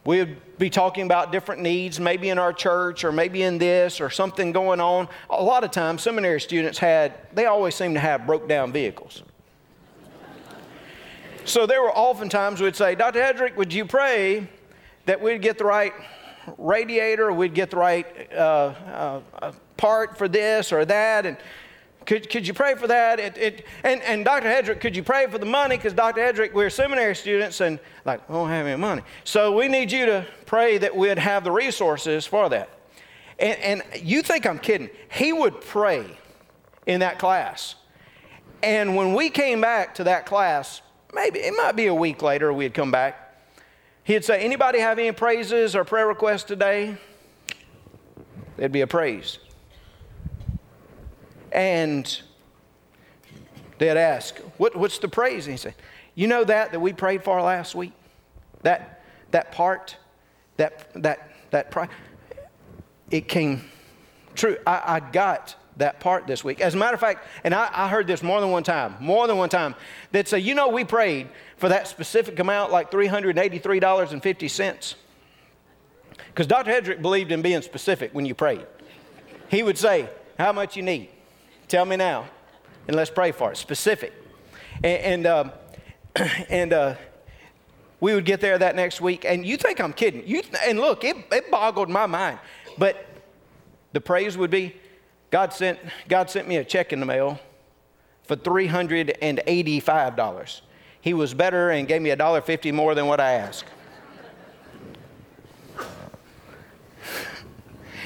we'd 0.06 0.38
be 0.58 0.70
talking 0.70 1.06
about 1.06 1.34
different 1.34 1.62
needs, 1.62 2.00
maybe 2.00 2.30
in 2.30 2.40
our 2.40 2.54
church 2.54 3.04
or 3.04 3.12
maybe 3.12 3.44
in 3.44 3.58
this 3.58 4.00
or 4.00 4.10
something 4.10 4.54
going 4.54 4.80
on. 4.80 5.10
A 5.30 5.44
lot 5.44 5.66
of 5.66 5.72
times, 5.72 6.01
seminary 6.01 6.40
students 6.40 6.80
had, 6.80 7.13
they 7.34 7.46
always 7.46 7.75
seem 7.75 7.94
to 7.96 8.00
have 8.00 8.25
broke 8.25 8.48
down 8.48 8.72
vehicles. 8.72 9.24
So 11.44 11.66
there 11.66 11.82
were 11.82 11.92
oftentimes 11.92 12.62
we'd 12.62 12.75
say, 12.78 12.96
Dr. 12.96 13.20
Hedrick, 13.22 13.58
would 13.58 13.74
you 13.74 13.86
pray 13.86 14.48
that 15.06 15.22
we'd 15.22 15.42
get 15.42 15.58
the 15.58 15.66
right 15.66 15.94
radiator, 16.58 17.31
we'd 17.31 17.53
get 17.53 17.72
the 17.72 17.77
right 17.77 18.31
uh, 18.34 18.74
uh, 19.41 19.51
part 19.77 20.17
for 20.17 20.27
this 20.27 20.72
or 20.72 20.86
that, 20.86 21.25
and 21.25 21.38
could, 22.05 22.29
could 22.29 22.48
you 22.48 22.53
pray 22.53 22.75
for 22.75 22.88
that? 22.88 23.20
It, 23.20 23.38
it, 23.38 23.65
and, 23.84 24.01
and 24.01 24.25
Dr. 24.25 24.48
Hedrick, 24.48 24.81
could 24.81 24.96
you 24.96 25.03
pray 25.03 25.27
for 25.27 25.38
the 25.38 25.46
money? 25.46 25.77
Because 25.77 25.93
Dr. 25.93 26.22
Hedrick, 26.22 26.53
we're 26.53 26.70
seminary 26.70 27.15
students 27.15 27.62
and 27.62 27.79
like, 28.05 28.27
I 28.29 28.34
don't 28.34 28.50
have 28.50 28.65
any 28.65 28.79
money. 28.79 29.03
So 29.24 29.55
we 29.55 29.67
need 29.67 29.91
you 29.91 30.05
to 30.08 30.25
pray 30.46 30.77
that 30.79 30.96
we'd 30.96 31.20
have 31.20 31.43
the 31.43 31.51
resources 31.51 32.25
for 32.25 32.50
that. 32.50 32.70
And, 33.38 33.60
and 33.60 34.03
you 34.03 34.24
think 34.24 34.46
I'm 34.46 34.60
kidding. 34.60 34.89
He 35.12 35.31
would 35.31 35.62
pray 35.62 36.05
in 36.88 37.01
that 37.01 37.20
class. 37.20 37.75
And 38.63 38.96
when 38.96 39.13
we 39.13 39.29
came 39.29 39.62
back 39.62 39.96
to 39.96 40.03
that 40.05 40.25
class, 40.25 40.81
maybe 41.13 41.39
it 41.39 41.53
might 41.55 41.75
be 41.75 41.88
a 41.88 41.96
week 41.96 42.22
later, 42.22 42.51
we'd 42.51 42.74
come 42.74 42.91
back. 42.91 43.21
He'd 44.03 44.25
say, 44.25 44.43
Anybody 44.43 44.79
have 44.79 45.00
any 45.00 45.12
praises 45.12 45.75
or 45.75 45.84
prayer 45.84 46.08
requests 46.08 46.43
today? 46.43 46.98
There'd 48.58 48.72
be 48.72 48.81
a 48.81 48.88
praise. 48.88 49.39
And 51.51 52.22
they'd 53.77 53.98
ask, 53.98 54.38
what, 54.58 54.75
What's 54.75 55.00
the 55.00 55.08
praise? 55.08 55.46
And 55.46 55.53
he 55.53 55.58
said, 55.58 55.75
You 56.15 56.27
know 56.27 56.43
that 56.43 56.72
that 56.72 56.79
we 56.79 56.93
prayed 56.93 57.24
for 57.24 57.41
last 57.41 57.75
week? 57.75 57.93
That, 58.63 59.03
that 59.31 59.51
part, 59.51 59.98
that, 60.58 60.91
that, 61.01 61.31
that, 61.51 61.72
pri- 61.72 61.89
it 63.10 63.27
came 63.27 63.65
true. 64.36 64.58
I, 64.65 64.81
I 64.86 65.00
got 65.00 65.55
that 65.78 66.00
part 66.00 66.28
this 66.28 66.44
week. 66.44 66.62
As 66.62 66.75
a 66.75 66.78
matter 66.78 66.94
of 66.94 67.00
fact, 67.00 67.28
and 67.44 67.56
I, 67.56 67.70
I, 67.72 67.88
heard 67.88 68.08
this 68.08 68.22
more 68.22 68.42
than 68.42 68.51
one 68.51 68.63
time, 68.63 68.96
more 69.00 69.28
than 69.28 69.38
one 69.38 69.50
time, 69.50 69.75
that 70.12 70.28
say, 70.28 70.40
you 70.40 70.54
know, 70.54 70.68
we 70.70 70.84
prayed 70.84 71.30
for 71.58 71.70
that 71.70 71.88
specific 71.88 72.38
amount, 72.40 72.72
like 72.72 72.92
$383.50. 72.92 74.96
Because 76.28 76.48
Dr. 76.48 76.72
Hedrick 76.72 77.01
believed 77.01 77.32
in 77.32 77.42
being 77.42 77.62
specific 77.62 78.13
when 78.13 78.25
you 78.25 78.36
prayed. 78.36 78.66
He 79.50 79.63
would 79.63 79.78
say, 79.78 80.10
How 80.38 80.51
much 80.51 80.75
you 80.78 80.84
need? 80.84 81.10
Tell 81.68 81.86
me 81.86 81.96
now, 81.96 82.25
and 82.88 82.96
let's 82.96 83.10
pray 83.10 83.32
for 83.32 83.51
it. 83.51 83.58
Specific. 83.58 84.13
And, 84.84 85.25
and, 85.25 85.28
um, 85.28 85.51
and 86.50 86.74
uh, 86.74 86.96
we 88.00 88.16
would 88.16 88.25
get 88.25 88.42
there 88.42 88.58
that 88.58 88.75
next 88.75 89.00
week, 89.00 89.25
and 89.25 89.46
you 89.46 89.58
think 89.58 89.80
I'm 89.80 89.94
kidding. 89.94 90.28
You, 90.28 90.42
and 90.66 90.80
look, 90.80 91.04
it, 91.04 91.16
it 91.32 91.51
boggled 91.51 91.90
my 91.90 92.08
mind. 92.08 92.40
But 92.78 93.06
the 93.94 94.01
praise 94.01 94.38
would 94.38 94.50
be, 94.50 94.75
God 95.31 95.51
sent, 95.53 95.79
God 96.09 96.29
sent 96.29 96.47
me 96.47 96.57
a 96.57 96.63
check 96.63 96.93
in 96.93 97.00
the 97.00 97.05
mail 97.05 97.39
for 98.23 98.35
$385. 98.35 100.61
He 101.00 101.13
was 101.13 101.33
better 101.33 101.69
and 101.71 101.88
gave 101.88 102.01
me 102.01 102.09
$1.50 102.09 102.73
more 102.73 102.93
than 102.93 103.07
what 103.07 103.21
I 103.21 103.31
asked. 103.31 103.69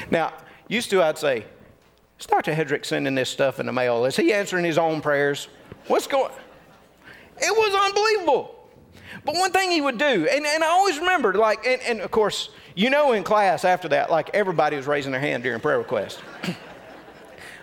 now, 0.10 0.32
used 0.68 0.90
to 0.92 1.02
I'd 1.02 1.18
say, 1.18 1.46
is 2.20 2.28
Dr. 2.28 2.54
Hedrick 2.54 2.86
sending 2.86 3.16
this 3.16 3.30
stuff 3.30 3.60
in 3.60 3.66
the 3.66 3.74
mail? 3.74 4.06
Is 4.06 4.16
he 4.16 4.32
answering 4.32 4.64
his 4.64 4.78
own 4.78 5.02
prayers? 5.02 5.50
What's 5.88 6.08
going 6.08 6.32
It 7.38 7.52
was 7.52 7.86
unbelievable. 7.86 8.52
But 9.26 9.36
one 9.36 9.52
thing 9.52 9.72
he 9.72 9.82
would 9.82 9.98
do, 9.98 10.28
and, 10.32 10.46
and 10.46 10.64
I 10.64 10.68
always 10.68 11.00
remembered, 11.00 11.36
like, 11.36 11.66
and, 11.66 11.82
and 11.82 12.00
of 12.02 12.12
course, 12.12 12.50
you 12.76 12.90
know 12.90 13.14
in 13.14 13.24
class 13.24 13.66
after 13.66 13.88
that, 13.90 14.12
like 14.12 14.30
everybody 14.34 14.78
was 14.78 14.86
raising 14.86 15.12
their 15.12 15.22
hand 15.22 15.44
during 15.44 15.60
prayer 15.60 15.80
request. 15.80 16.22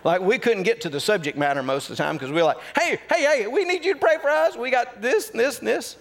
Like 0.03 0.21
we 0.21 0.37
couldn't 0.37 0.63
get 0.63 0.81
to 0.81 0.89
the 0.89 0.99
subject 0.99 1.37
matter 1.37 1.63
most 1.63 1.89
of 1.89 1.97
the 1.97 2.03
time 2.03 2.15
because 2.15 2.29
we 2.29 2.37
were 2.37 2.43
like, 2.43 2.57
hey, 2.77 2.99
hey, 3.09 3.23
hey, 3.23 3.47
we 3.47 3.63
need 3.63 3.85
you 3.85 3.93
to 3.93 3.99
pray 3.99 4.17
for 4.21 4.29
us. 4.29 4.55
We 4.55 4.69
got 4.69 5.01
this, 5.01 5.29
this, 5.29 5.59
and 5.59 5.67
this. 5.67 5.97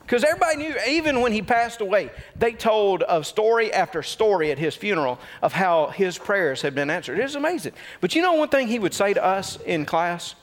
Because 0.00 0.22
everybody 0.22 0.56
knew, 0.58 0.74
even 0.86 1.22
when 1.22 1.32
he 1.32 1.40
passed 1.40 1.80
away, 1.80 2.10
they 2.36 2.52
told 2.52 3.02
of 3.04 3.26
story 3.26 3.72
after 3.72 4.02
story 4.02 4.50
at 4.50 4.58
his 4.58 4.76
funeral 4.76 5.18
of 5.40 5.54
how 5.54 5.86
his 5.86 6.18
prayers 6.18 6.60
had 6.60 6.74
been 6.74 6.90
answered. 6.90 7.18
It 7.18 7.22
was 7.22 7.36
amazing. 7.36 7.72
But 8.02 8.14
you 8.14 8.20
know 8.20 8.34
one 8.34 8.50
thing 8.50 8.68
he 8.68 8.78
would 8.78 8.92
say 8.92 9.14
to 9.14 9.24
us 9.24 9.58
in 9.64 9.86
class? 9.86 10.34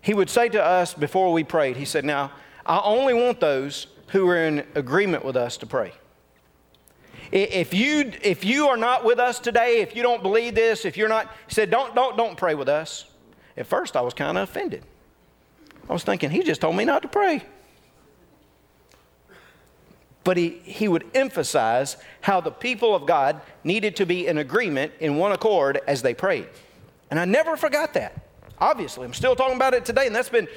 He 0.00 0.14
would 0.14 0.28
say 0.28 0.48
to 0.48 0.62
us 0.62 0.94
before 0.94 1.32
we 1.32 1.44
prayed, 1.44 1.76
he 1.76 1.84
said, 1.84 2.04
Now, 2.04 2.32
I 2.66 2.80
only 2.80 3.14
want 3.14 3.38
those 3.38 3.86
who 4.08 4.28
are 4.28 4.44
in 4.44 4.66
agreement 4.74 5.24
with 5.24 5.36
us 5.36 5.56
to 5.58 5.66
pray. 5.66 5.92
If 7.32 7.72
you, 7.72 8.12
if 8.22 8.44
you 8.44 8.68
are 8.68 8.76
not 8.76 9.04
with 9.04 9.20
us 9.20 9.38
today, 9.38 9.80
if 9.80 9.94
you 9.94 10.02
don't 10.02 10.22
believe 10.22 10.54
this, 10.54 10.84
if 10.84 10.96
you're 10.96 11.08
not, 11.08 11.32
he 11.46 11.54
said, 11.54 11.70
don't, 11.70 11.94
don't, 11.94 12.16
don't 12.16 12.36
pray 12.36 12.54
with 12.54 12.68
us. 12.68 13.04
At 13.56 13.66
first, 13.66 13.96
I 13.96 14.00
was 14.00 14.14
kind 14.14 14.36
of 14.36 14.48
offended. 14.48 14.82
I 15.88 15.92
was 15.92 16.02
thinking, 16.02 16.30
he 16.30 16.42
just 16.42 16.60
told 16.60 16.76
me 16.76 16.84
not 16.84 17.02
to 17.02 17.08
pray. 17.08 17.42
But 20.24 20.36
he, 20.36 20.60
he 20.64 20.88
would 20.88 21.04
emphasize 21.14 21.96
how 22.20 22.40
the 22.40 22.50
people 22.50 22.94
of 22.94 23.06
God 23.06 23.40
needed 23.64 23.96
to 23.96 24.06
be 24.06 24.26
in 24.26 24.38
agreement, 24.38 24.92
in 25.00 25.16
one 25.16 25.32
accord, 25.32 25.80
as 25.86 26.02
they 26.02 26.14
prayed. 26.14 26.46
And 27.10 27.18
I 27.18 27.24
never 27.24 27.56
forgot 27.56 27.94
that. 27.94 28.26
Obviously, 28.58 29.04
I'm 29.04 29.14
still 29.14 29.34
talking 29.34 29.56
about 29.56 29.72
it 29.72 29.84
today, 29.84 30.06
and 30.06 30.14
that's 30.14 30.28
been 30.28 30.48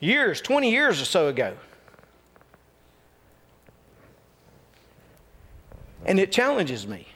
years, 0.00 0.40
20 0.40 0.70
years 0.70 1.00
or 1.00 1.04
so 1.04 1.28
ago. 1.28 1.54
And 6.08 6.18
it 6.18 6.32
challenges 6.32 6.86
me. 6.86 7.06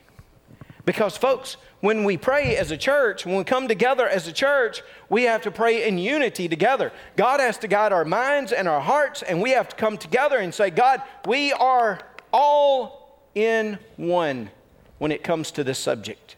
Because, 0.85 1.17
folks, 1.17 1.57
when 1.81 2.05
we 2.05 2.19
pray 2.19 2.57
as 2.57 2.71
a 2.71 2.77
church, 2.77 3.25
when 3.25 3.37
we 3.37 3.45
come 3.45 3.67
together 3.67 4.07
as 4.07 4.29
a 4.29 4.33
church, 4.33 4.83
we 5.09 5.23
have 5.23 5.41
to 5.43 5.51
pray 5.51 5.89
in 5.89 5.97
unity 5.97 6.47
together. 6.47 6.93
God 7.17 7.41
has 7.41 7.57
to 7.59 7.69
guide 7.69 7.93
our 7.93 8.05
minds 8.05 8.53
and 8.53 8.69
our 8.69 8.83
hearts, 8.83 9.23
and 9.23 9.41
we 9.41 9.53
have 9.53 9.71
to 9.71 9.77
come 9.77 9.97
together 9.97 10.37
and 10.37 10.53
say, 10.53 10.69
God, 10.69 11.01
we 11.27 11.55
are 11.55 12.01
all 12.35 13.19
in 13.35 13.79
one 13.97 14.51
when 14.99 15.11
it 15.11 15.25
comes 15.25 15.51
to 15.53 15.65
this 15.65 15.79
subject. 15.79 16.37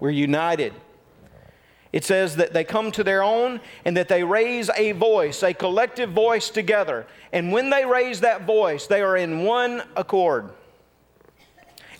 We're 0.00 0.10
united. 0.10 0.74
It 1.94 2.04
says 2.04 2.36
that 2.36 2.52
they 2.52 2.64
come 2.64 2.92
to 2.92 3.02
their 3.02 3.22
own 3.22 3.60
and 3.86 3.96
that 3.96 4.08
they 4.08 4.22
raise 4.22 4.68
a 4.76 4.92
voice, 4.92 5.42
a 5.42 5.54
collective 5.54 6.10
voice 6.10 6.50
together. 6.50 7.06
And 7.32 7.52
when 7.52 7.70
they 7.70 7.86
raise 7.86 8.20
that 8.20 8.46
voice, 8.46 8.86
they 8.86 9.00
are 9.00 9.16
in 9.16 9.44
one 9.44 9.82
accord. 9.96 10.50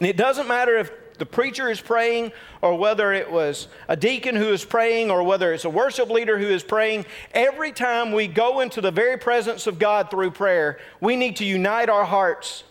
And 0.01 0.09
it 0.09 0.17
doesn't 0.17 0.47
matter 0.47 0.77
if 0.79 0.91
the 1.19 1.27
preacher 1.27 1.69
is 1.69 1.81
praying 1.81 2.33
or 2.63 2.79
whether 2.79 3.13
it 3.13 3.31
was 3.31 3.69
a 3.89 3.97
deacon 3.97 4.37
who 4.37 4.53
is 4.53 4.65
praying 4.65 5.11
or 5.11 5.23
whether 5.25 5.53
it's 5.53 5.65
a 5.65 5.71
worship 5.71 6.09
leader 6.11 6.39
who 6.39 6.47
is 6.47 6.63
praying, 6.63 7.07
every 7.33 7.73
time 7.73 8.13
we 8.13 8.29
go 8.29 8.61
into 8.61 8.81
the 8.81 8.93
very 8.93 9.19
presence 9.19 9.67
of 9.67 9.79
God 9.79 10.11
through 10.11 10.31
prayer, 10.31 10.79
we 11.01 11.17
need 11.17 11.37
to 11.37 11.45
unite 11.45 11.89
our 11.89 12.05
hearts. 12.05 12.63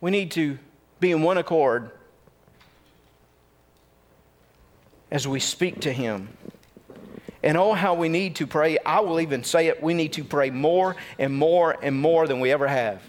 We 0.00 0.10
need 0.10 0.32
to 0.32 0.58
be 1.00 1.10
in 1.10 1.22
one 1.22 1.38
accord 1.38 1.90
as 5.10 5.26
we 5.26 5.40
speak 5.40 5.80
to 5.80 5.92
Him. 5.92 6.28
And 7.42 7.56
oh, 7.56 7.72
how 7.72 7.94
we 7.94 8.08
need 8.08 8.36
to 8.36 8.46
pray. 8.46 8.78
I 8.84 9.00
will 9.00 9.20
even 9.20 9.42
say 9.42 9.66
it 9.66 9.82
we 9.82 9.94
need 9.94 10.12
to 10.14 10.24
pray 10.24 10.50
more 10.50 10.96
and 11.18 11.34
more 11.34 11.76
and 11.82 11.96
more 11.96 12.28
than 12.28 12.40
we 12.40 12.52
ever 12.52 12.68
have. 12.68 13.02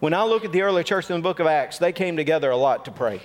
When 0.00 0.14
I 0.14 0.24
look 0.24 0.44
at 0.44 0.52
the 0.52 0.62
early 0.62 0.82
church 0.82 1.08
in 1.10 1.16
the 1.16 1.22
book 1.22 1.40
of 1.40 1.46
Acts, 1.46 1.78
they 1.78 1.92
came 1.92 2.16
together 2.16 2.50
a 2.50 2.56
lot 2.56 2.86
to 2.86 2.90
pray. 2.90 3.20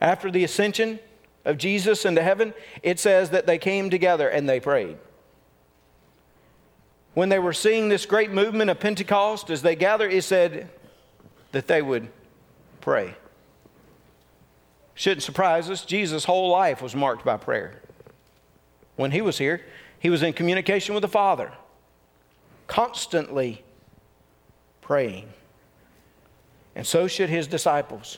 After 0.00 0.30
the 0.30 0.44
ascension 0.44 1.00
of 1.46 1.56
Jesus 1.56 2.04
into 2.04 2.22
heaven, 2.22 2.52
it 2.82 3.00
says 3.00 3.30
that 3.30 3.46
they 3.46 3.58
came 3.58 3.88
together 3.88 4.28
and 4.28 4.46
they 4.46 4.60
prayed. 4.60 4.98
When 7.14 7.30
they 7.30 7.38
were 7.38 7.54
seeing 7.54 7.88
this 7.88 8.04
great 8.06 8.30
movement 8.30 8.70
of 8.70 8.78
Pentecost, 8.78 9.48
as 9.50 9.62
they 9.62 9.74
gathered, 9.74 10.12
it 10.12 10.22
said 10.22 10.68
that 11.52 11.66
they 11.66 11.80
would 11.80 12.08
pray. 12.82 13.14
Shouldn't 14.94 15.22
surprise 15.22 15.70
us, 15.70 15.84
Jesus' 15.84 16.26
whole 16.26 16.50
life 16.50 16.82
was 16.82 16.94
marked 16.94 17.24
by 17.24 17.38
prayer. 17.38 17.80
When 18.96 19.10
he 19.10 19.22
was 19.22 19.38
here, 19.38 19.62
he 19.98 20.10
was 20.10 20.22
in 20.22 20.32
communication 20.34 20.94
with 20.94 21.02
the 21.02 21.08
Father, 21.08 21.52
constantly 22.66 23.64
praying. 24.88 25.28
And 26.74 26.86
so 26.86 27.06
should 27.06 27.28
his 27.28 27.46
disciples. 27.46 28.16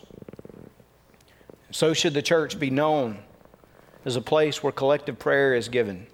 So 1.72 1.92
should 1.94 2.14
the 2.14 2.22
church 2.22 2.60
be 2.60 2.70
known 2.70 3.18
as 4.04 4.14
a 4.14 4.20
place 4.20 4.62
where 4.62 4.72
collective 4.72 5.18
prayer 5.18 5.52
is 5.52 5.68
given. 5.68 6.06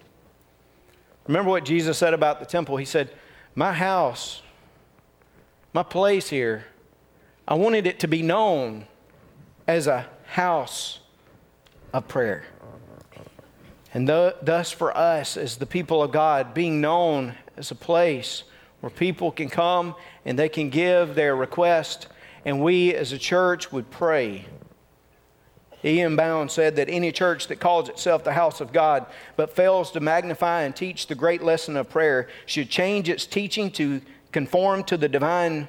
Remember 1.27 1.51
what 1.51 1.63
Jesus 1.63 1.99
said 1.99 2.15
about 2.15 2.39
the 2.39 2.45
temple? 2.47 2.77
He 2.77 2.85
said, 2.85 3.11
My 3.53 3.71
house, 3.71 4.41
my 5.73 5.83
place 5.83 6.27
here, 6.27 6.65
I 7.47 7.53
wanted 7.53 7.85
it 7.85 7.99
to 7.99 8.07
be 8.07 8.23
known 8.23 8.87
as 9.67 9.85
a 9.85 10.07
house 10.25 11.01
of 11.93 12.07
prayer. 12.07 12.45
And 13.93 14.09
thus, 14.09 14.71
for 14.71 14.97
us, 14.97 15.37
as 15.37 15.57
the 15.57 15.67
people 15.67 16.01
of 16.01 16.11
God, 16.11 16.55
being 16.55 16.81
known 16.81 17.35
as 17.55 17.69
a 17.69 17.75
place 17.75 18.43
where 18.81 18.89
people 18.89 19.31
can 19.31 19.49
come 19.49 19.95
and 20.25 20.37
they 20.37 20.49
can 20.49 20.69
give 20.69 21.15
their 21.15 21.35
request, 21.35 22.07
and 22.45 22.61
we 22.61 22.93
as 22.93 23.11
a 23.11 23.17
church 23.17 23.71
would 23.71 23.89
pray. 23.89 24.45
E.M. 25.85 26.15
Bounds 26.15 26.53
said 26.53 26.75
that 26.75 26.89
any 26.89 27.11
church 27.11 27.47
that 27.47 27.59
calls 27.59 27.87
itself 27.87 28.23
the 28.23 28.33
house 28.33 28.61
of 28.61 28.73
God 28.73 29.05
but 29.35 29.55
fails 29.55 29.91
to 29.91 29.99
magnify 29.99 30.63
and 30.63 30.75
teach 30.75 31.07
the 31.07 31.15
great 31.15 31.43
lesson 31.43 31.77
of 31.77 31.89
prayer 31.89 32.27
should 32.45 32.69
change 32.69 33.09
its 33.09 33.25
teaching 33.25 33.69
to 33.71 34.01
conform 34.31 34.83
to 34.85 34.97
the 34.97 35.07
divine 35.07 35.67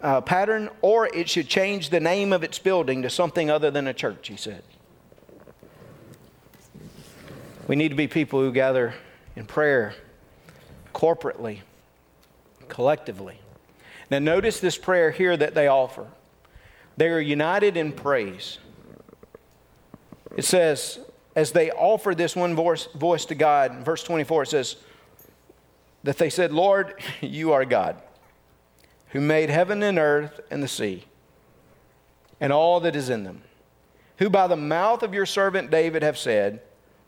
uh, 0.00 0.20
pattern, 0.20 0.70
or 0.80 1.06
it 1.14 1.28
should 1.28 1.48
change 1.48 1.90
the 1.90 2.00
name 2.00 2.32
of 2.32 2.44
its 2.44 2.58
building 2.58 3.02
to 3.02 3.10
something 3.10 3.50
other 3.50 3.70
than 3.70 3.86
a 3.88 3.94
church, 3.94 4.28
he 4.28 4.36
said. 4.36 4.62
We 7.66 7.76
need 7.76 7.90
to 7.90 7.96
be 7.96 8.06
people 8.06 8.40
who 8.40 8.52
gather 8.52 8.94
in 9.36 9.44
prayer 9.44 9.94
corporately, 10.94 11.60
collectively. 12.68 13.40
Now, 14.10 14.18
notice 14.18 14.60
this 14.60 14.78
prayer 14.78 15.10
here 15.10 15.36
that 15.36 15.54
they 15.54 15.68
offer. 15.68 16.06
They 16.96 17.08
are 17.08 17.20
united 17.20 17.76
in 17.76 17.92
praise. 17.92 18.58
It 20.36 20.44
says, 20.44 20.98
as 21.36 21.52
they 21.52 21.70
offer 21.70 22.14
this 22.14 22.34
one 22.34 22.54
voice, 22.54 22.86
voice 22.94 23.24
to 23.26 23.34
God, 23.34 23.84
verse 23.84 24.02
24, 24.02 24.42
it 24.42 24.46
says 24.46 24.76
that 26.02 26.18
they 26.18 26.30
said, 26.30 26.52
Lord, 26.52 26.94
you 27.20 27.52
are 27.52 27.64
God 27.64 28.00
who 29.10 29.20
made 29.20 29.50
heaven 29.50 29.82
and 29.82 29.98
earth 29.98 30.40
and 30.50 30.62
the 30.62 30.68
sea 30.68 31.04
and 32.40 32.52
all 32.52 32.80
that 32.80 32.94
is 32.94 33.08
in 33.08 33.24
them, 33.24 33.42
who 34.18 34.30
by 34.30 34.46
the 34.46 34.56
mouth 34.56 35.02
of 35.02 35.14
your 35.14 35.26
servant 35.26 35.70
David 35.70 36.02
have 36.02 36.18
said, 36.18 36.60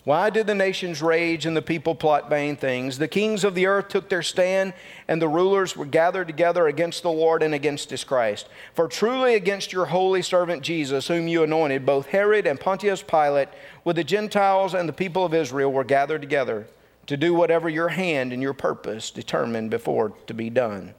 Why 0.04 0.30
did 0.30 0.46
the 0.46 0.54
nations 0.54 1.02
rage 1.02 1.44
and 1.44 1.54
the 1.54 1.60
people 1.60 1.94
plot 1.94 2.30
vain 2.30 2.56
things? 2.56 2.96
The 2.96 3.06
kings 3.06 3.44
of 3.44 3.54
the 3.54 3.66
earth 3.66 3.88
took 3.88 4.08
their 4.08 4.22
stand, 4.22 4.72
and 5.06 5.20
the 5.20 5.28
rulers 5.28 5.76
were 5.76 5.84
gathered 5.84 6.26
together 6.26 6.68
against 6.68 7.02
the 7.02 7.10
Lord 7.10 7.42
and 7.42 7.54
against 7.54 7.90
his 7.90 8.02
Christ. 8.02 8.48
For 8.72 8.88
truly 8.88 9.34
against 9.34 9.74
your 9.74 9.86
holy 9.86 10.22
servant 10.22 10.62
Jesus, 10.62 11.08
whom 11.08 11.28
you 11.28 11.42
anointed, 11.42 11.84
both 11.84 12.06
Herod 12.06 12.46
and 12.46 12.58
Pontius 12.58 13.02
Pilate, 13.02 13.48
with 13.84 13.96
the 13.96 14.04
Gentiles 14.04 14.72
and 14.72 14.88
the 14.88 14.94
people 14.94 15.24
of 15.24 15.34
Israel, 15.34 15.70
were 15.70 15.84
gathered 15.84 16.22
together 16.22 16.66
to 17.06 17.18
do 17.18 17.34
whatever 17.34 17.68
your 17.68 17.88
hand 17.88 18.32
and 18.32 18.40
your 18.40 18.54
purpose 18.54 19.10
determined 19.10 19.70
before 19.70 20.14
to 20.26 20.32
be 20.32 20.48
done. 20.48 20.94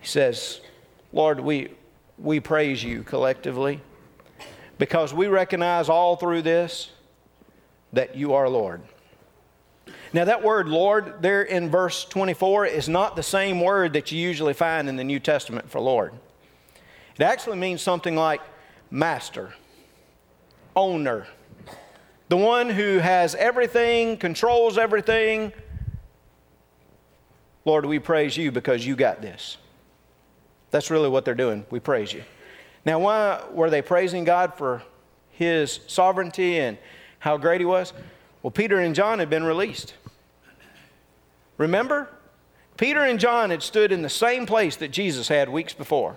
He 0.00 0.06
says, 0.06 0.60
Lord, 1.14 1.40
we, 1.40 1.68
we 2.18 2.40
praise 2.40 2.84
you 2.84 3.04
collectively 3.04 3.80
because 4.76 5.14
we 5.14 5.28
recognize 5.28 5.88
all 5.88 6.16
through 6.16 6.42
this 6.42 6.90
that 7.92 8.16
you 8.16 8.34
are 8.34 8.48
Lord. 8.48 8.82
Now, 10.12 10.24
that 10.24 10.42
word 10.42 10.68
Lord 10.68 11.20
there 11.20 11.42
in 11.42 11.70
verse 11.70 12.04
24 12.04 12.66
is 12.66 12.88
not 12.88 13.16
the 13.16 13.22
same 13.22 13.60
word 13.60 13.92
that 13.92 14.10
you 14.12 14.18
usually 14.18 14.54
find 14.54 14.88
in 14.88 14.96
the 14.96 15.04
New 15.04 15.20
Testament 15.20 15.70
for 15.70 15.80
Lord. 15.80 16.12
It 17.16 17.22
actually 17.22 17.58
means 17.58 17.82
something 17.82 18.16
like 18.16 18.40
master, 18.90 19.54
owner, 20.76 21.26
the 22.28 22.36
one 22.36 22.68
who 22.68 22.98
has 22.98 23.34
everything, 23.34 24.16
controls 24.16 24.78
everything. 24.78 25.52
Lord, 27.64 27.86
we 27.86 27.98
praise 27.98 28.36
you 28.36 28.52
because 28.52 28.86
you 28.86 28.96
got 28.96 29.22
this. 29.22 29.56
That's 30.70 30.90
really 30.90 31.08
what 31.08 31.24
they're 31.24 31.34
doing. 31.34 31.64
We 31.70 31.80
praise 31.80 32.12
you. 32.12 32.22
Now, 32.84 32.98
why 32.98 33.42
were 33.50 33.70
they 33.70 33.82
praising 33.82 34.24
God 34.24 34.54
for 34.54 34.82
his 35.30 35.80
sovereignty 35.86 36.58
and 36.58 36.78
how 37.18 37.36
great 37.36 37.60
he 37.60 37.64
was? 37.64 37.92
Well, 38.42 38.50
Peter 38.50 38.78
and 38.78 38.94
John 38.94 39.18
had 39.18 39.30
been 39.30 39.44
released. 39.44 39.94
Remember? 41.56 42.08
Peter 42.76 43.02
and 43.02 43.18
John 43.18 43.50
had 43.50 43.62
stood 43.62 43.90
in 43.90 44.02
the 44.02 44.08
same 44.08 44.46
place 44.46 44.76
that 44.76 44.88
Jesus 44.88 45.28
had 45.28 45.48
weeks 45.48 45.74
before. 45.74 46.16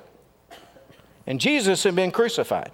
And 1.25 1.41
Jesus 1.41 1.83
had 1.83 1.95
been 1.95 2.11
crucified 2.11 2.71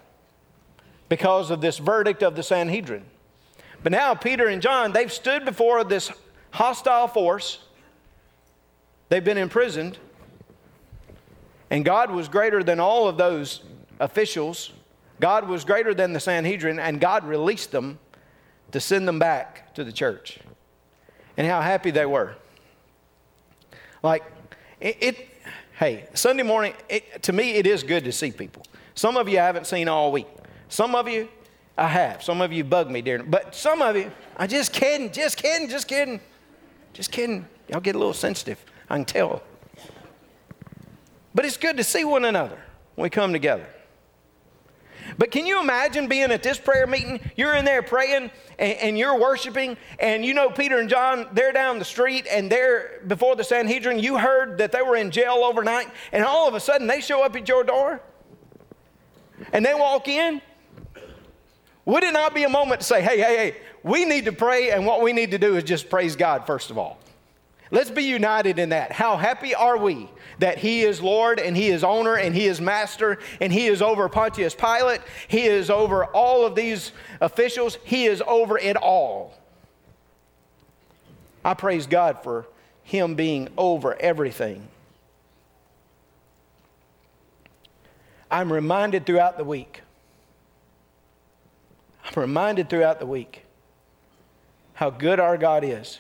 because 1.09 1.51
of 1.51 1.61
this 1.61 1.77
verdict 1.77 2.21
of 2.21 2.35
the 2.35 2.43
Sanhedrin. 2.43 3.05
But 3.81 3.91
now, 3.91 4.13
Peter 4.13 4.47
and 4.47 4.61
John, 4.61 4.91
they've 4.91 5.11
stood 5.11 5.45
before 5.45 5.83
this 5.83 6.11
hostile 6.51 7.07
force. 7.07 7.59
They've 9.07 9.23
been 9.23 9.37
imprisoned. 9.37 9.97
And 11.69 11.85
God 11.85 12.11
was 12.11 12.27
greater 12.27 12.63
than 12.63 12.79
all 12.79 13.07
of 13.07 13.17
those 13.17 13.61
officials. 13.99 14.73
God 15.19 15.47
was 15.47 15.63
greater 15.63 15.93
than 15.93 16.13
the 16.13 16.19
Sanhedrin, 16.19 16.79
and 16.79 16.99
God 16.99 17.25
released 17.25 17.71
them 17.71 17.99
to 18.77 18.85
send 18.85 19.07
them 19.07 19.17
back 19.17 19.73
to 19.73 19.83
the 19.83 19.91
church. 19.91 20.37
And 21.35 21.47
how 21.47 21.61
happy 21.61 21.89
they 21.89 22.05
were. 22.05 22.35
Like, 24.03 24.23
it, 24.79 24.97
it 25.01 25.29
hey, 25.79 26.07
Sunday 26.13 26.43
morning, 26.43 26.73
it, 26.87 27.23
to 27.23 27.33
me, 27.33 27.53
it 27.53 27.65
is 27.65 27.81
good 27.81 28.03
to 28.03 28.11
see 28.11 28.29
people. 28.29 28.61
Some 28.93 29.17
of 29.17 29.27
you 29.27 29.39
I 29.39 29.45
haven't 29.45 29.65
seen 29.65 29.87
all 29.87 30.11
week. 30.11 30.27
Some 30.69 30.93
of 30.93 31.07
you 31.07 31.27
I 31.75 31.87
have. 31.87 32.21
Some 32.21 32.39
of 32.39 32.53
you 32.53 32.63
bug 32.63 32.91
me, 32.91 33.01
dear. 33.01 33.23
But 33.23 33.55
some 33.55 33.81
of 33.81 33.95
you, 33.95 34.11
I 34.35 34.45
just 34.45 34.73
kidding, 34.73 35.11
just 35.11 35.37
kidding, 35.37 35.69
just 35.69 35.87
kidding, 35.87 36.19
just 36.93 37.11
kidding. 37.11 37.47
Y'all 37.69 37.79
get 37.79 37.95
a 37.95 37.97
little 37.97 38.13
sensitive. 38.13 38.63
I 38.91 38.97
can 38.97 39.05
tell. 39.05 39.41
But 41.33 41.45
it's 41.45 41.57
good 41.57 41.77
to 41.77 41.83
see 41.83 42.05
one 42.05 42.25
another 42.25 42.59
when 42.93 43.03
we 43.03 43.09
come 43.09 43.33
together. 43.33 43.65
But 45.17 45.31
can 45.31 45.45
you 45.47 45.59
imagine 45.59 46.07
being 46.07 46.31
at 46.31 46.43
this 46.43 46.59
prayer 46.59 46.85
meeting? 46.85 47.19
You're 47.35 47.55
in 47.55 47.65
there 47.65 47.81
praying 47.81 48.29
and, 48.59 48.77
and, 48.77 48.97
you're 48.97 49.19
worshiping, 49.19 49.77
and 49.99 50.23
you 50.23 50.33
know 50.33 50.49
Peter 50.49 50.77
and 50.79 50.89
John, 50.89 51.27
they're 51.33 51.51
down 51.51 51.79
the 51.79 51.85
street 51.85 52.27
and 52.29 52.51
they're 52.51 53.01
before 53.07 53.35
the 53.35 53.43
Sanhedrin. 53.43 53.99
You 53.99 54.17
heard 54.17 54.59
that 54.59 54.71
they 54.71 54.81
were 54.81 54.95
in 54.95 55.09
jail 55.11 55.41
overnight, 55.43 55.89
and 56.11 56.23
all 56.23 56.47
of 56.47 56.53
a 56.53 56.59
sudden 56.59 56.87
they 56.87 57.01
show 57.01 57.23
up 57.23 57.35
at 57.35 57.47
your 57.47 57.63
door 57.63 58.01
and 59.51 59.65
they 59.65 59.73
walk 59.73 60.07
in. 60.07 60.41
Would 61.85 62.03
it 62.03 62.13
not 62.13 62.35
be 62.35 62.43
a 62.43 62.49
moment 62.49 62.81
to 62.81 62.85
say, 62.85 63.01
hey, 63.01 63.17
hey, 63.17 63.37
hey, 63.37 63.57
we 63.81 64.05
need 64.05 64.25
to 64.25 64.33
pray, 64.33 64.71
and 64.71 64.85
what 64.85 65.01
we 65.01 65.13
need 65.13 65.31
to 65.31 65.37
do 65.37 65.55
is 65.55 65.63
just 65.63 65.89
praise 65.89 66.15
God 66.15 66.45
first 66.45 66.69
of 66.69 66.77
all? 66.77 66.99
Let's 67.71 67.91
be 67.91 68.03
united 68.03 68.59
in 68.59 68.69
that. 68.69 68.91
How 68.91 69.17
happy 69.17 69.55
are 69.55 69.77
we 69.77 70.09
that 70.39 70.57
He 70.57 70.81
is 70.81 71.01
Lord 71.01 71.39
and 71.39 71.55
He 71.55 71.69
is 71.69 71.83
owner 71.83 72.15
and 72.15 72.35
He 72.35 72.47
is 72.47 72.61
master 72.61 73.19
and 73.41 73.51
He 73.51 73.67
is 73.67 73.81
over 73.81 74.07
Pontius 74.09 74.55
Pilate? 74.55 75.01
He 75.27 75.45
is 75.45 75.69
over 75.69 76.05
all 76.05 76.45
of 76.45 76.55
these 76.55 76.91
officials. 77.21 77.77
He 77.83 78.05
is 78.05 78.21
over 78.25 78.57
it 78.57 78.77
all. 78.77 79.33
I 81.43 81.53
praise 81.53 81.87
God 81.87 82.23
for 82.23 82.47
Him 82.83 83.15
being 83.15 83.49
over 83.57 83.95
everything. 83.99 84.67
I'm 88.29 88.51
reminded 88.51 89.05
throughout 89.05 89.37
the 89.37 89.43
week. 89.43 89.81
I'm 92.03 92.21
reminded 92.21 92.69
throughout 92.69 92.99
the 92.99 93.05
week 93.05 93.43
how 94.73 94.89
good 94.89 95.19
our 95.19 95.37
God 95.37 95.63
is 95.63 95.99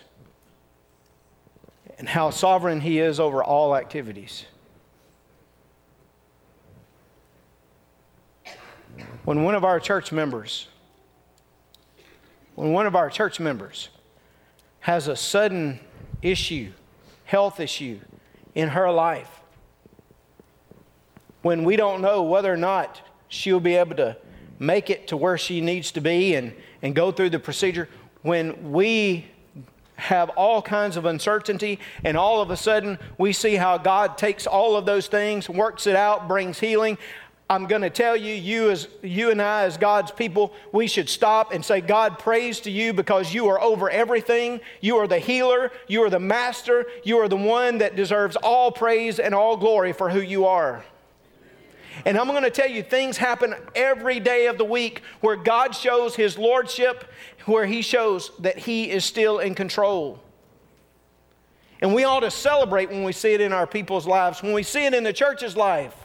and 1.97 2.09
how 2.09 2.29
sovereign 2.29 2.81
He 2.81 2.99
is 2.99 3.19
over 3.19 3.43
all 3.43 3.75
activities. 3.75 4.45
When 9.25 9.43
one 9.43 9.55
of 9.55 9.65
our 9.65 9.79
church 9.79 10.11
members 10.11 10.67
when 12.57 12.73
one 12.73 12.87
of 12.87 12.95
our 12.95 13.11
church 13.11 13.39
members 13.39 13.89
has 14.79 15.07
a 15.07 15.15
sudden 15.15 15.79
issue, 16.23 16.71
health 17.25 17.59
issue 17.59 17.99
in 18.55 18.69
her 18.69 18.89
life, 18.89 19.29
when 21.43 21.63
we 21.63 21.75
don't 21.75 22.01
know 22.01 22.23
whether 22.23 22.51
or 22.51 22.57
not 22.57 22.99
she'll 23.27 23.59
be 23.59 23.75
able 23.75 23.95
to 23.95 24.17
make 24.57 24.89
it 24.89 25.07
to 25.09 25.15
where 25.15 25.37
she 25.37 25.61
needs 25.61 25.91
to 25.91 26.01
be 26.01 26.33
and, 26.33 26.51
and 26.81 26.95
go 26.95 27.11
through 27.11 27.29
the 27.29 27.37
procedure, 27.37 27.87
when 28.23 28.71
we 28.71 29.27
have 29.97 30.29
all 30.29 30.61
kinds 30.61 30.95
of 30.95 31.05
uncertainty, 31.05 31.79
and 32.03 32.15
all 32.15 32.41
of 32.41 32.49
a 32.49 32.57
sudden 32.57 32.97
we 33.17 33.33
see 33.33 33.55
how 33.55 33.77
God 33.77 34.17
takes 34.17 34.47
all 34.47 34.75
of 34.75 34.85
those 34.85 35.07
things, 35.07 35.49
works 35.49 35.85
it 35.85 35.95
out, 35.95 36.27
brings 36.27 36.59
healing. 36.59 36.97
I'm 37.49 37.65
going 37.65 37.81
to 37.81 37.89
tell 37.89 38.15
you, 38.15 38.33
you 38.33 38.71
as 38.71 38.89
you 39.01 39.31
and 39.31 39.41
I 39.41 39.63
as 39.63 39.77
God's 39.77 40.11
people, 40.11 40.53
we 40.73 40.87
should 40.87 41.07
stop 41.07 41.53
and 41.53 41.63
say, 41.63 41.79
God, 41.79 42.19
praise 42.19 42.59
to 42.61 42.71
you 42.71 42.91
because 42.91 43.33
you 43.33 43.47
are 43.47 43.61
over 43.61 43.89
everything. 43.89 44.59
You 44.81 44.97
are 44.97 45.07
the 45.07 45.19
healer, 45.19 45.71
you 45.87 46.03
are 46.03 46.09
the 46.09 46.19
master, 46.19 46.85
you 47.05 47.17
are 47.19 47.29
the 47.29 47.37
one 47.37 47.77
that 47.77 47.95
deserves 47.95 48.35
all 48.35 48.71
praise 48.71 49.17
and 49.19 49.33
all 49.33 49.55
glory 49.55 49.93
for 49.93 50.09
who 50.09 50.19
you 50.19 50.45
are. 50.45 50.83
And 52.05 52.17
I'm 52.17 52.27
going 52.27 52.43
to 52.43 52.49
tell 52.49 52.69
you, 52.69 52.83
things 52.83 53.17
happen 53.17 53.55
every 53.75 54.19
day 54.19 54.47
of 54.47 54.57
the 54.57 54.65
week 54.65 55.01
where 55.21 55.35
God 55.35 55.75
shows 55.75 56.15
His 56.15 56.37
Lordship, 56.37 57.05
where 57.45 57.65
He 57.65 57.81
shows 57.81 58.31
that 58.39 58.57
He 58.57 58.89
is 58.89 59.05
still 59.05 59.39
in 59.39 59.55
control. 59.55 60.21
And 61.81 61.93
we 61.93 62.03
ought 62.03 62.21
to 62.21 62.31
celebrate 62.31 62.89
when 62.89 63.03
we 63.03 63.13
see 63.13 63.33
it 63.33 63.41
in 63.41 63.53
our 63.53 63.67
people's 63.67 64.07
lives, 64.07 64.41
when 64.41 64.53
we 64.53 64.63
see 64.63 64.85
it 64.85 64.93
in 64.93 65.03
the 65.03 65.13
church's 65.13 65.55
life. 65.55 65.95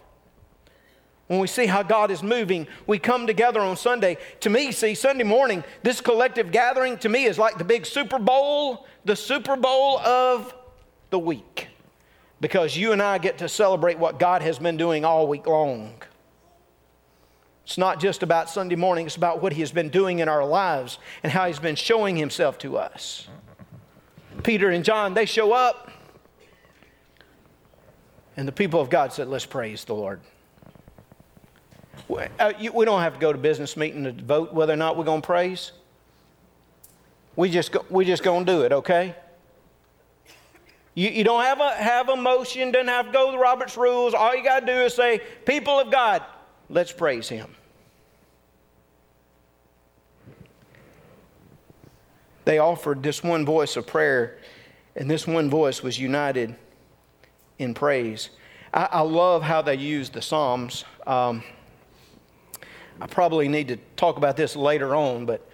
When 1.29 1.39
we 1.41 1.47
see 1.47 1.65
how 1.65 1.83
God 1.83 2.11
is 2.11 2.23
moving, 2.23 2.67
we 2.87 2.99
come 2.99 3.27
together 3.27 3.61
on 3.61 3.77
Sunday. 3.77 4.19
To 4.41 4.51
me, 4.51 4.71
see, 4.71 4.95
Sunday 4.95 5.25
morning, 5.25 5.65
this 5.83 6.01
collective 6.01 6.53
gathering 6.53 6.99
to 6.99 7.09
me 7.09 7.25
is 7.25 7.39
like 7.39 7.57
the 7.57 7.65
big 7.65 7.87
Super 7.87 8.19
Bowl, 8.19 8.87
the 9.07 9.17
Super 9.17 9.57
Bowl 9.57 9.99
of 10.01 10.53
the 11.09 11.19
week 11.19 11.69
because 12.43 12.77
you 12.77 12.91
and 12.91 13.01
I 13.01 13.19
get 13.19 13.39
to 13.39 13.49
celebrate 13.49 14.01
what 14.01 14.19
God 14.19 14.43
has 14.43 14.59
been 14.59 14.77
doing 14.77 15.05
all 15.05 15.29
week 15.29 15.47
long. 15.47 15.95
It's 17.65 17.79
not 17.79 18.01
just 18.01 18.25
about 18.25 18.51
Sunday 18.51 18.75
morning, 18.75 19.07
it's 19.07 19.15
about 19.15 19.41
what 19.41 19.53
He 19.53 19.61
has 19.61 19.71
been 19.71 19.91
doing 19.91 20.19
in 20.19 20.29
our 20.29 20.45
lives 20.45 20.99
and 21.23 21.31
how 21.31 21.47
He's 21.47 21.61
been 21.61 21.77
showing 21.77 22.17
Himself 22.17 22.59
to 22.59 22.77
us. 22.77 23.29
Peter 24.43 24.71
and 24.71 24.85
John, 24.85 25.15
they 25.15 25.25
show 25.25 25.53
up, 25.53 25.93
and 28.37 28.49
the 28.49 28.53
people 28.53 28.81
of 28.81 28.91
God 28.91 29.13
said, 29.13 29.29
Let's 29.29 29.47
praise 29.47 29.85
the 29.85 29.95
Lord. 29.95 30.21
Uh, 32.11 32.53
we 32.75 32.85
don't 32.85 33.03
have 33.03 33.15
to 33.15 33.21
go 33.21 33.33
to 33.33 33.39
business 33.39 33.77
meeting 33.77 34.03
to 34.03 34.13
vote 34.13 34.53
whether 34.53 34.73
or 34.73 34.77
not 34.77 34.97
we're 34.97 35.05
going 35.05 35.23
to 35.23 35.27
praise. 35.27 35.71
We 37.37 37.51
just, 37.51 37.75
we 37.89 38.05
just 38.05 38.25
going 38.25 38.45
to 38.45 38.53
do 38.53 38.63
it, 38.63 38.73
okay? 38.73 39.15
You, 40.95 41.09
you 41.09 41.25
don't 41.25 41.43
have 41.43 41.61
a, 41.61 41.71
have 41.71 42.09
a 42.11 42.17
motion, 42.17 42.71
doesn't 42.71 42.89
have 42.89 43.07
to 43.07 43.13
go 43.13 43.33
to 43.33 43.39
Robert's 43.39 43.77
rules. 43.77 44.15
All 44.15 44.37
you 44.37 44.45
got 44.45 44.61
to 44.61 44.67
do 44.67 44.73
is 44.73 44.95
say, 44.95 45.21
People 45.47 45.81
of 45.81 45.91
God, 45.91 46.23
let's 46.69 46.93
praise 46.93 47.29
Him. 47.29 47.55
They 52.45 52.59
offered 52.59 53.03
this 53.03 53.23
one 53.23 53.47
voice 53.47 53.77
of 53.77 53.87
prayer, 53.87 54.39
and 54.97 55.11
this 55.11 55.27
one 55.27 55.49
voice 55.49 55.83
was 55.83 55.99
united 55.99 56.55
in 57.59 57.73
praise. 57.73 58.31
I, 58.75 58.89
I 58.93 59.01
love 59.01 59.43
how 59.43 59.63
they 59.63 59.77
use 59.77 60.11
the 60.11 60.21
Psalms. 60.21 60.85
Um, 61.07 61.43
I 63.01 63.07
probably 63.07 63.49
need 63.49 63.69
to 63.69 63.77
talk 63.97 64.17
about 64.17 64.37
this 64.37 64.57
later 64.57 64.95
on, 64.95 65.25
but 65.25 65.49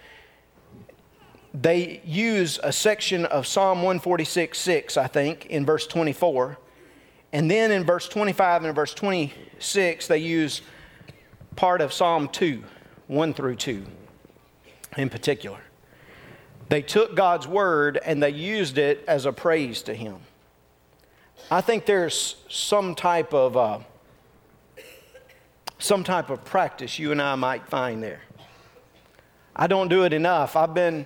they 1.53 2.01
use 2.05 2.59
a 2.61 2.71
section 2.71 3.25
of 3.25 3.47
Psalm 3.47 3.79
146 3.79 4.57
6, 4.57 4.97
I 4.97 5.07
think, 5.07 5.47
in 5.47 5.65
verse 5.65 5.87
24. 5.87 6.57
And 7.31 7.49
then 7.49 7.71
in 7.71 7.83
verse 7.83 8.07
25 8.07 8.65
and 8.65 8.75
verse 8.75 8.93
26, 8.93 10.07
they 10.07 10.17
use 10.17 10.61
part 11.55 11.81
of 11.81 11.93
Psalm 11.93 12.27
2, 12.27 12.63
1 13.07 13.33
through 13.33 13.55
2 13.55 13.85
in 14.97 15.09
particular. 15.09 15.59
They 16.69 16.81
took 16.81 17.15
God's 17.15 17.47
word 17.47 17.99
and 18.03 18.21
they 18.21 18.29
used 18.29 18.77
it 18.77 19.03
as 19.07 19.25
a 19.25 19.31
praise 19.31 19.81
to 19.83 19.93
Him. 19.93 20.17
I 21.49 21.61
think 21.61 21.85
there's 21.85 22.35
some 22.47 22.95
type 22.95 23.33
of 23.33 23.57
uh, 23.57 23.79
some 25.79 26.03
type 26.03 26.29
of 26.29 26.43
practice 26.43 26.99
you 26.99 27.11
and 27.11 27.21
I 27.21 27.35
might 27.35 27.67
find 27.67 28.03
there. 28.03 28.21
I 29.55 29.67
don't 29.67 29.87
do 29.87 30.03
it 30.03 30.13
enough. 30.13 30.55
I've 30.55 30.73
been 30.73 31.05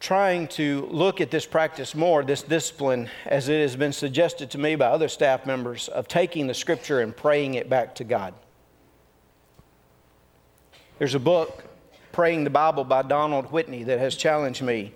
trying 0.00 0.48
to 0.48 0.88
look 0.90 1.20
at 1.20 1.30
this 1.30 1.44
practice 1.44 1.94
more, 1.94 2.24
this 2.24 2.42
discipline, 2.42 3.08
as 3.26 3.50
it 3.50 3.60
has 3.60 3.76
been 3.76 3.92
suggested 3.92 4.50
to 4.50 4.58
me 4.58 4.74
by 4.74 4.86
other 4.86 5.08
staff 5.08 5.44
members, 5.44 5.88
of 5.88 6.08
taking 6.08 6.46
the 6.46 6.54
scripture 6.54 7.00
and 7.00 7.14
praying 7.14 7.54
it 7.54 7.68
back 7.68 7.94
to 7.94 8.04
God. 8.04 8.32
There's 10.98 11.14
a 11.14 11.20
book, 11.20 11.64
Praying 12.12 12.44
the 12.44 12.50
Bible 12.50 12.82
by 12.82 13.02
Donald 13.02 13.52
Whitney, 13.52 13.84
that 13.84 14.00
has 14.00 14.16
challenged 14.16 14.62
me 14.62 14.92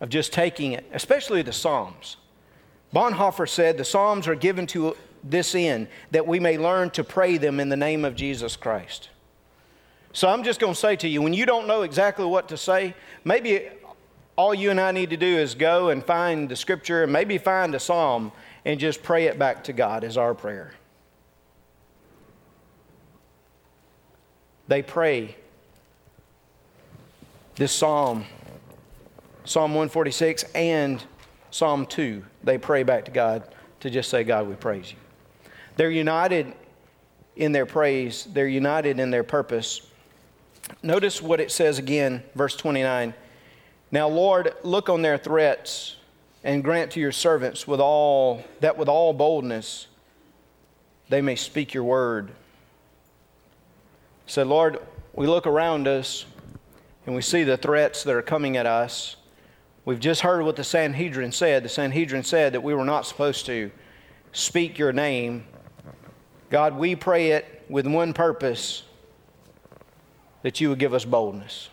of 0.00 0.08
just 0.08 0.32
taking 0.32 0.72
it, 0.72 0.84
especially 0.92 1.42
the 1.42 1.52
Psalms. 1.52 2.16
Bonhoeffer 2.94 3.48
said 3.48 3.76
the 3.76 3.84
Psalms 3.84 4.26
are 4.26 4.34
given 4.34 4.66
to 4.68 4.96
this 5.22 5.54
end 5.54 5.88
that 6.10 6.26
we 6.26 6.40
may 6.40 6.58
learn 6.58 6.90
to 6.90 7.04
pray 7.04 7.36
them 7.36 7.60
in 7.60 7.68
the 7.68 7.76
name 7.76 8.04
of 8.04 8.16
Jesus 8.16 8.56
Christ. 8.56 9.10
So 10.12 10.28
I'm 10.28 10.42
just 10.42 10.58
going 10.60 10.74
to 10.74 10.78
say 10.78 10.96
to 10.96 11.08
you 11.08 11.22
when 11.22 11.34
you 11.34 11.46
don't 11.46 11.66
know 11.66 11.82
exactly 11.82 12.24
what 12.24 12.48
to 12.48 12.56
say, 12.56 12.94
maybe 13.24 13.68
all 14.36 14.54
you 14.54 14.70
and 14.70 14.80
I 14.80 14.92
need 14.92 15.10
to 15.10 15.16
do 15.16 15.26
is 15.26 15.54
go 15.54 15.90
and 15.90 16.04
find 16.04 16.48
the 16.48 16.56
scripture 16.56 17.02
and 17.02 17.12
maybe 17.12 17.38
find 17.38 17.74
a 17.74 17.80
psalm 17.80 18.32
and 18.64 18.78
just 18.78 19.02
pray 19.02 19.26
it 19.26 19.38
back 19.38 19.64
to 19.64 19.72
God 19.72 20.04
as 20.04 20.16
our 20.16 20.34
prayer. 20.34 20.72
They 24.68 24.82
pray 24.82 25.34
this 27.56 27.72
psalm, 27.72 28.24
Psalm 29.44 29.72
146 29.72 30.44
and 30.54 31.02
Psalm 31.50 31.86
2. 31.86 32.22
They 32.44 32.58
pray 32.58 32.84
back 32.84 33.06
to 33.06 33.10
God 33.10 33.42
to 33.80 33.90
just 33.90 34.10
say, 34.10 34.22
God, 34.22 34.46
we 34.46 34.54
praise 34.54 34.92
you. 34.92 34.98
They're 35.76 35.90
united 35.90 36.52
in 37.34 37.52
their 37.52 37.66
praise, 37.66 38.28
they're 38.32 38.46
united 38.46 39.00
in 39.00 39.10
their 39.10 39.24
purpose. 39.24 39.87
Notice 40.82 41.22
what 41.22 41.40
it 41.40 41.50
says 41.50 41.78
again, 41.78 42.22
verse 42.34 42.56
29. 42.56 43.14
Now, 43.90 44.08
Lord, 44.08 44.54
look 44.62 44.88
on 44.88 45.02
their 45.02 45.18
threats 45.18 45.96
and 46.44 46.62
grant 46.62 46.92
to 46.92 47.00
your 47.00 47.12
servants 47.12 47.66
with 47.66 47.80
all 47.80 48.44
that 48.60 48.76
with 48.76 48.88
all 48.88 49.12
boldness 49.12 49.88
they 51.08 51.22
may 51.22 51.36
speak 51.36 51.72
your 51.74 51.84
word. 51.84 52.30
So, 54.26 54.42
Lord, 54.42 54.78
we 55.14 55.26
look 55.26 55.46
around 55.46 55.88
us 55.88 56.26
and 57.06 57.14
we 57.14 57.22
see 57.22 57.44
the 57.44 57.56
threats 57.56 58.04
that 58.04 58.14
are 58.14 58.22
coming 58.22 58.56
at 58.58 58.66
us. 58.66 59.16
We've 59.86 59.98
just 59.98 60.20
heard 60.20 60.44
what 60.44 60.56
the 60.56 60.64
Sanhedrin 60.64 61.32
said. 61.32 61.64
The 61.64 61.70
Sanhedrin 61.70 62.24
said 62.24 62.52
that 62.52 62.62
we 62.62 62.74
were 62.74 62.84
not 62.84 63.06
supposed 63.06 63.46
to 63.46 63.70
speak 64.32 64.78
your 64.78 64.92
name. 64.92 65.46
God, 66.50 66.76
we 66.76 66.94
pray 66.94 67.30
it 67.30 67.64
with 67.70 67.86
one 67.86 68.12
purpose 68.12 68.82
that 70.48 70.62
you 70.62 70.70
would 70.70 70.78
give 70.78 70.94
us 70.94 71.04
boldness. 71.04 71.68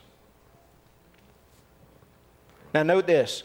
Now 2.73 2.83
note 2.83 3.07
this. 3.07 3.43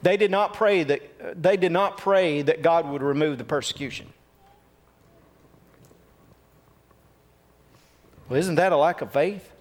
They 0.00 0.16
did 0.16 0.30
not 0.30 0.54
pray 0.54 0.84
that 0.84 1.42
they 1.42 1.58
did 1.58 1.70
not 1.70 1.98
pray 1.98 2.40
that 2.40 2.62
God 2.62 2.88
would 2.88 3.02
remove 3.02 3.36
the 3.36 3.44
persecution. 3.44 4.10
Well, 8.30 8.38
isn't 8.38 8.54
that 8.54 8.72
a 8.72 8.76
lack 8.78 9.02
of 9.02 9.12
faith? 9.12 9.52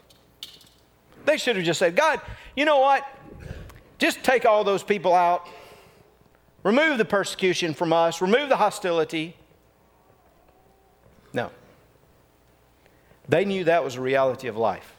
They 1.26 1.36
should 1.36 1.58
have 1.58 1.66
just 1.66 1.80
said, 1.80 1.98
God, 1.98 2.22
you 2.56 2.64
know 2.64 2.80
what? 2.80 3.06
Just 3.98 4.24
take 4.24 4.46
all 4.46 4.64
those 4.64 4.84
people 4.84 5.14
out. 5.14 5.50
Remove 6.64 6.98
the 6.98 7.04
persecution 7.04 7.74
from 7.74 7.92
us. 7.92 8.22
Remove 8.22 8.48
the 8.48 8.56
hostility. 8.56 9.36
No. 11.34 11.52
They 13.30 13.46
knew 13.46 13.64
that 13.66 13.84
was 13.84 13.96
a 13.96 14.02
reality 14.02 14.48
of 14.48 14.58
life. 14.58 14.96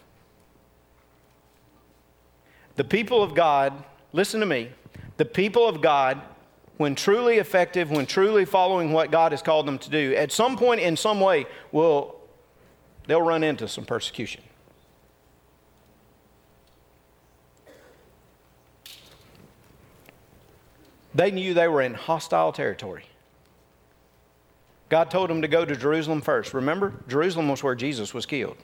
The 2.77 2.85
people 2.85 3.23
of 3.23 3.35
God, 3.35 3.85
listen 4.13 4.41
to 4.41 4.47
me, 4.47 4.71
the 5.17 5.25
people 5.25 5.69
of 5.69 5.83
God, 5.83 6.23
when 6.77 6.95
truly 6.95 7.39
effective, 7.39 7.91
when 7.91 8.07
truly 8.07 8.45
following 8.45 8.93
what 8.93 9.11
God 9.11 9.33
has 9.33 9.43
called 9.43 9.67
them 9.67 9.79
to 9.81 9.91
do, 9.91 10.15
at 10.15 10.33
some 10.33 10.57
point 10.57 10.81
in 10.81 10.97
some 10.97 11.21
way 11.21 11.45
will 11.73 12.17
they'll 13.07 13.21
run 13.21 13.43
into 13.43 13.67
some 13.67 13.85
persecution. 13.85 14.43
They 21.13 21.33
knew 21.33 21.53
they 21.53 21.67
were 21.67 21.83
in 21.83 21.95
hostile 21.95 22.53
territory. 22.53 23.10
God 24.91 25.11
told 25.11 25.31
them 25.31 25.41
to 25.41 25.49
go 25.49 25.65
to 25.65 25.75
Jerusalem 25.77 26.21
first. 26.21 26.53
Remember, 26.53 26.93
Jerusalem 27.09 27.49
was 27.49 27.63
where 27.63 27.77
Jesus 27.77 28.13
was 28.13 28.27
killed. 28.27 28.57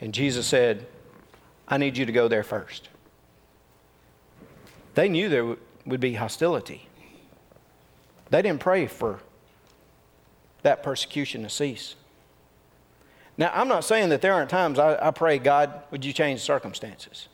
And 0.00 0.14
Jesus 0.14 0.46
said, 0.46 0.86
I 1.68 1.76
need 1.76 1.98
you 1.98 2.06
to 2.06 2.12
go 2.12 2.28
there 2.28 2.44
first. 2.44 2.88
They 4.94 5.08
knew 5.08 5.28
there 5.28 5.56
would 5.84 6.00
be 6.00 6.14
hostility. 6.14 6.88
They 8.30 8.42
didn't 8.42 8.60
pray 8.60 8.86
for 8.86 9.20
that 10.62 10.82
persecution 10.82 11.42
to 11.42 11.50
cease. 11.50 11.96
Now, 13.36 13.50
I'm 13.52 13.68
not 13.68 13.84
saying 13.84 14.10
that 14.10 14.22
there 14.22 14.34
aren't 14.34 14.50
times 14.50 14.78
I, 14.78 15.08
I 15.08 15.10
pray, 15.10 15.38
God, 15.38 15.82
would 15.90 16.04
you 16.04 16.12
change 16.12 16.40
circumstances? 16.40 17.28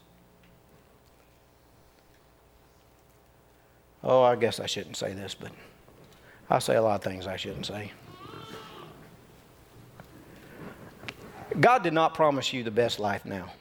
Oh, 4.03 4.23
I 4.23 4.37
guess 4.37 4.59
I 4.59 4.67
shouldn't 4.67 4.97
say 4.97 5.13
this, 5.13 5.35
but 5.35 5.51
I 6.51 6.59
say 6.59 6.77
a 6.77 6.83
lot 6.83 6.97
of 6.97 7.03
things 7.03 7.27
I 7.27 7.37
shouldn't 7.37 7.67
say. 7.67 7.93
God 11.61 11.83
did 11.83 11.93
not 11.93 12.15
promise 12.15 12.53
you 12.53 12.63
the 12.63 12.71
best 12.71 12.99
life 12.99 13.25
now. 13.25 13.53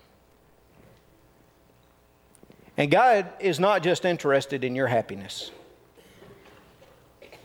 And 2.78 2.92
God 2.92 3.28
is 3.40 3.60
not 3.60 3.82
just 3.82 4.06
interested 4.06 4.64
in 4.64 4.76
your 4.76 4.88
happiness. 4.88 5.52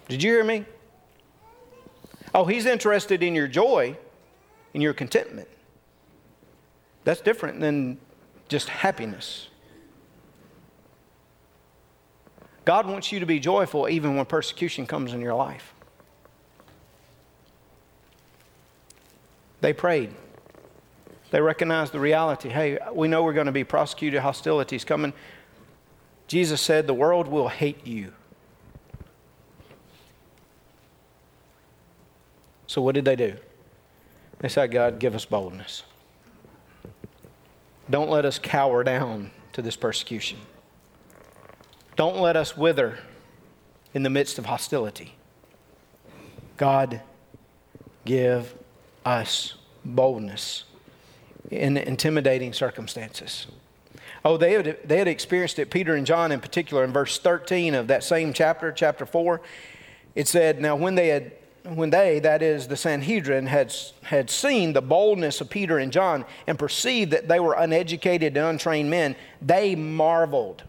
Did 0.09 0.23
you 0.23 0.31
hear 0.31 0.45
me? 0.45 0.67
Oh, 2.35 2.45
He's 2.45 2.67
interested 2.67 3.23
in 3.23 3.35
your 3.35 3.49
joy, 3.49 3.97
in 4.75 4.81
your 4.81 4.93
contentment. 4.93 5.49
That's 7.05 7.21
different 7.21 7.61
than 7.61 7.99
just 8.49 8.69
happiness. 8.69 9.49
God 12.65 12.87
wants 12.87 13.11
you 13.11 13.21
to 13.21 13.27
be 13.27 13.41
joyful 13.41 13.89
even 13.89 14.17
when 14.17 14.25
persecution 14.27 14.87
comes 14.87 15.13
in 15.13 15.21
your 15.21 15.35
life. 15.35 15.75
They 19.61 19.73
prayed. 19.73 20.15
They 21.31 21.41
recognized 21.41 21.93
the 21.93 22.01
reality. 22.01 22.49
Hey, 22.49 22.79
we 22.93 23.09
know 23.09 23.23
we're 23.23 23.33
going 23.33 23.47
to 23.47 23.53
be 23.53 23.65
prosecuted, 23.65 24.21
hostilities 24.21 24.85
coming. 24.85 25.13
Jesus 26.27 26.61
said, 26.61 26.87
The 26.87 26.95
world 26.95 27.27
will 27.27 27.49
hate 27.49 27.87
you. 27.87 28.13
So, 32.67 32.83
what 32.83 32.95
did 32.95 33.05
they 33.05 33.17
do? 33.17 33.37
They 34.39 34.49
said, 34.49 34.73
God, 34.73 34.99
give 34.99 35.15
us 35.15 35.25
boldness. 35.25 35.85
Don't 37.89 38.11
let 38.11 38.25
us 38.25 38.39
cower 38.39 38.83
down 38.83 39.31
to 39.53 39.63
this 39.63 39.77
persecution. 39.77 40.39
Don't 41.97 42.19
let 42.19 42.37
us 42.37 42.57
wither 42.57 42.99
in 43.95 44.03
the 44.03 44.11
midst 44.11 44.39
of 44.39 44.47
hostility. 44.47 45.15
God, 46.57 47.01
give 48.05 48.55
us 49.05 49.55
boldness 49.85 50.65
in 51.51 51.77
intimidating 51.77 52.53
circumstances. 52.53 53.47
Oh, 54.25 54.37
they 54.37 54.53
had, 54.53 54.79
they 54.85 54.99
had 54.99 55.09
experienced 55.09 55.59
it, 55.59 55.71
Peter 55.71 55.95
and 55.95 56.07
John 56.07 56.33
in 56.33 56.41
particular, 56.41 56.85
in 56.85 56.93
verse 56.93 57.19
13 57.19 57.75
of 57.75 57.89
that 57.89 58.05
same 58.05 58.33
chapter, 58.33 58.71
chapter 58.73 59.05
4. 59.05 59.41
It 60.15 60.29
said, 60.29 60.61
Now 60.61 60.77
when 60.77 60.95
they 60.95 61.09
had 61.09 61.33
when 61.65 61.91
they, 61.91 62.19
that 62.19 62.43
is 62.43 62.67
the 62.67 62.77
Sanhedrin, 62.77 63.47
had, 63.47 63.73
had 64.03 64.31
seen 64.31 64.73
the 64.73 64.83
boldness 64.83 65.41
of 65.41 65.49
Peter 65.49 65.79
and 65.79 65.93
John 65.93 66.25
and 66.47 66.59
perceived 66.59 67.13
that 67.13 67.29
they 67.29 67.39
were 67.39 67.55
uneducated 67.55 68.37
and 68.37 68.47
untrained 68.47 68.91
men, 68.91 69.15
they 69.41 69.77
marveled. 69.77 70.65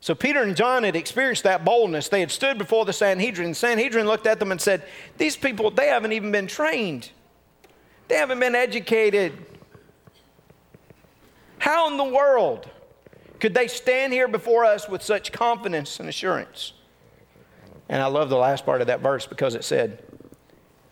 So 0.00 0.14
Peter 0.14 0.42
and 0.42 0.56
John 0.56 0.82
had 0.82 0.96
experienced 0.96 1.44
that 1.44 1.64
boldness. 1.64 2.08
They 2.08 2.20
had 2.20 2.30
stood 2.30 2.56
before 2.56 2.86
the 2.86 2.92
Sanhedrin. 2.92 3.50
The 3.50 3.54
Sanhedrin 3.54 4.06
looked 4.06 4.26
at 4.26 4.38
them 4.38 4.50
and 4.50 4.60
said, 4.60 4.82
These 5.18 5.36
people, 5.36 5.70
they 5.70 5.88
haven't 5.88 6.12
even 6.12 6.32
been 6.32 6.46
trained, 6.46 7.10
they 8.08 8.16
haven't 8.16 8.40
been 8.40 8.54
educated. 8.54 9.46
How 11.58 11.90
in 11.90 11.98
the 11.98 12.04
world 12.04 12.70
could 13.38 13.52
they 13.52 13.68
stand 13.68 14.14
here 14.14 14.28
before 14.28 14.64
us 14.64 14.88
with 14.88 15.02
such 15.02 15.30
confidence 15.30 16.00
and 16.00 16.08
assurance? 16.08 16.72
And 17.90 18.00
I 18.00 18.06
love 18.06 18.30
the 18.30 18.36
last 18.36 18.64
part 18.64 18.80
of 18.80 18.86
that 18.86 19.00
verse 19.00 19.26
because 19.26 19.54
it 19.54 19.64
said, 19.64 20.02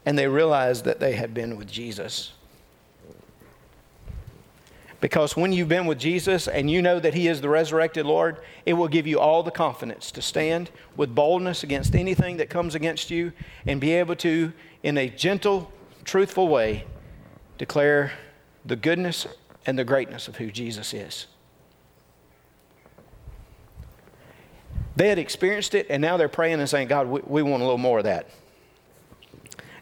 And 0.05 0.19
they 0.19 0.29
realized 0.29 0.85
that 0.85 1.01
they 1.01 1.13
had 1.13 1.33
been 1.33 1.57
with 1.57 1.71
Jesus. 1.71 2.33
Because 5.01 5.37
when 5.37 5.53
you've 5.53 5.69
been 5.69 5.87
with 5.87 5.99
Jesus 5.99 6.49
and 6.49 6.69
you 6.71 6.83
know 6.83 6.99
that 6.99 7.15
He 7.15 7.29
is 7.29 7.41
the 7.41 7.49
resurrected 7.49 8.05
Lord, 8.05 8.39
it 8.67 8.73
will 8.73 8.89
give 8.89 9.07
you 9.07 9.21
all 9.21 9.43
the 9.43 9.51
confidence 9.51 10.11
to 10.13 10.23
stand 10.23 10.71
with 10.97 11.15
boldness 11.15 11.63
against 11.63 11.95
anything 11.95 12.39
that 12.39 12.51
comes 12.51 12.75
against 12.75 13.11
you 13.11 13.33
and 13.67 13.81
be 13.81 13.93
able 13.93 14.17
to, 14.17 14.53
in 14.83 14.99
a 14.99 15.09
gentle, 15.09 15.71
truthful 16.05 16.49
way, 16.49 16.85
declare 17.59 18.13
the 18.65 18.77
goodness 18.77 19.27
and 19.67 19.79
the 19.79 19.85
greatness 19.85 20.27
of 20.27 20.37
who 20.37 20.51
Jesus 20.51 20.93
is. 20.93 21.27
They 24.97 25.09
had 25.09 25.19
experienced 25.19 25.77
it, 25.77 25.87
and 25.91 26.03
now 26.03 26.17
they're 26.17 26.29
praying 26.29 26.59
and 26.59 26.69
saying, 26.69 26.89
God, 26.89 27.07
we, 27.07 27.21
we 27.25 27.43
want 27.43 27.63
a 27.63 27.65
little 27.65 27.79
more 27.79 27.99
of 27.99 28.05
that. 28.05 28.29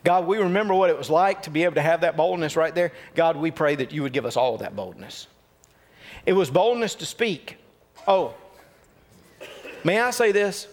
God, 0.07 0.29
we 0.29 0.38
remember 0.38 0.73
what 0.73 0.88
it 0.88 0.97
was 0.97 1.11
like 1.11 1.42
to 1.42 1.51
be 1.51 1.64
able 1.64 1.75
to 1.75 1.83
have 1.83 2.03
that 2.03 2.16
boldness 2.16 2.55
right 2.55 2.73
there. 2.73 2.92
God, 3.16 3.37
we 3.37 3.51
pray 3.51 3.75
that 3.75 3.90
you 3.90 4.05
would 4.05 4.12
give 4.12 4.25
us 4.25 4.37
all 4.37 4.57
that 4.59 4.77
boldness. 4.77 5.27
It 6.25 6.33
was 6.33 6.49
boldness 6.49 6.95
to 6.95 7.05
speak. 7.05 7.57
Oh, 8.07 8.33
may 9.83 9.99
I 9.99 10.12
say 10.12 10.31
this? 10.31 10.69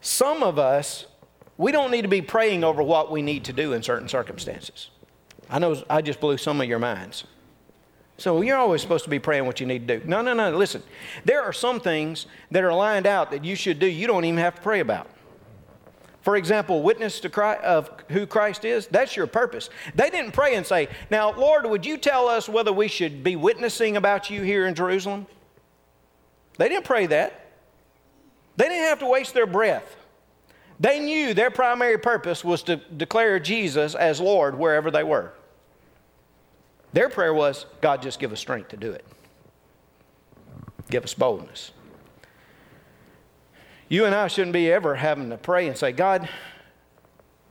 Some 0.00 0.42
of 0.42 0.58
us, 0.58 1.04
we 1.58 1.70
don't 1.70 1.90
need 1.90 2.00
to 2.00 2.08
be 2.08 2.22
praying 2.22 2.64
over 2.64 2.82
what 2.82 3.10
we 3.10 3.20
need 3.20 3.44
to 3.44 3.52
do 3.52 3.74
in 3.74 3.82
certain 3.82 4.08
circumstances. 4.08 4.88
I 5.50 5.58
know 5.58 5.76
I 5.90 6.00
just 6.00 6.18
blew 6.18 6.38
some 6.38 6.62
of 6.62 6.66
your 6.66 6.78
minds. 6.78 7.24
So 8.16 8.40
you're 8.40 8.56
always 8.56 8.80
supposed 8.80 9.04
to 9.04 9.10
be 9.10 9.18
praying 9.18 9.44
what 9.44 9.60
you 9.60 9.66
need 9.66 9.86
to 9.86 9.98
do. 9.98 10.08
No, 10.08 10.22
no, 10.22 10.32
no. 10.32 10.56
Listen, 10.56 10.82
there 11.26 11.42
are 11.42 11.52
some 11.52 11.78
things 11.78 12.24
that 12.52 12.64
are 12.64 12.72
lined 12.72 13.06
out 13.06 13.30
that 13.32 13.44
you 13.44 13.54
should 13.54 13.78
do 13.78 13.86
you 13.86 14.06
don't 14.06 14.24
even 14.24 14.38
have 14.38 14.54
to 14.54 14.62
pray 14.62 14.80
about. 14.80 15.10
For 16.22 16.36
example, 16.36 16.82
witness 16.82 17.20
to 17.20 17.28
Christ, 17.28 17.62
of 17.62 17.90
who 18.08 18.26
Christ 18.26 18.64
is, 18.64 18.86
that's 18.88 19.16
your 19.16 19.26
purpose. 19.26 19.70
They 19.94 20.10
didn't 20.10 20.32
pray 20.32 20.56
and 20.56 20.66
say, 20.66 20.88
Now, 21.10 21.32
Lord, 21.32 21.66
would 21.66 21.86
you 21.86 21.96
tell 21.96 22.28
us 22.28 22.48
whether 22.48 22.72
we 22.72 22.88
should 22.88 23.22
be 23.22 23.36
witnessing 23.36 23.96
about 23.96 24.28
you 24.28 24.42
here 24.42 24.66
in 24.66 24.74
Jerusalem? 24.74 25.26
They 26.58 26.68
didn't 26.68 26.84
pray 26.84 27.06
that. 27.06 27.46
They 28.56 28.64
didn't 28.68 28.88
have 28.88 28.98
to 28.98 29.06
waste 29.06 29.34
their 29.34 29.46
breath. 29.46 29.96
They 30.80 31.00
knew 31.00 31.34
their 31.34 31.50
primary 31.50 31.98
purpose 31.98 32.44
was 32.44 32.62
to 32.64 32.76
declare 32.76 33.38
Jesus 33.38 33.94
as 33.94 34.20
Lord 34.20 34.58
wherever 34.58 34.90
they 34.90 35.04
were. 35.04 35.32
Their 36.92 37.08
prayer 37.08 37.34
was, 37.34 37.66
God, 37.80 38.02
just 38.02 38.18
give 38.18 38.32
us 38.32 38.40
strength 38.40 38.68
to 38.70 38.76
do 38.76 38.90
it. 38.90 39.04
Give 40.90 41.04
us 41.04 41.14
boldness. 41.14 41.72
You 43.88 44.04
and 44.04 44.14
I 44.14 44.28
shouldn't 44.28 44.52
be 44.52 44.70
ever 44.70 44.94
having 44.94 45.30
to 45.30 45.38
pray 45.38 45.66
and 45.66 45.76
say, 45.76 45.92
God, 45.92 46.28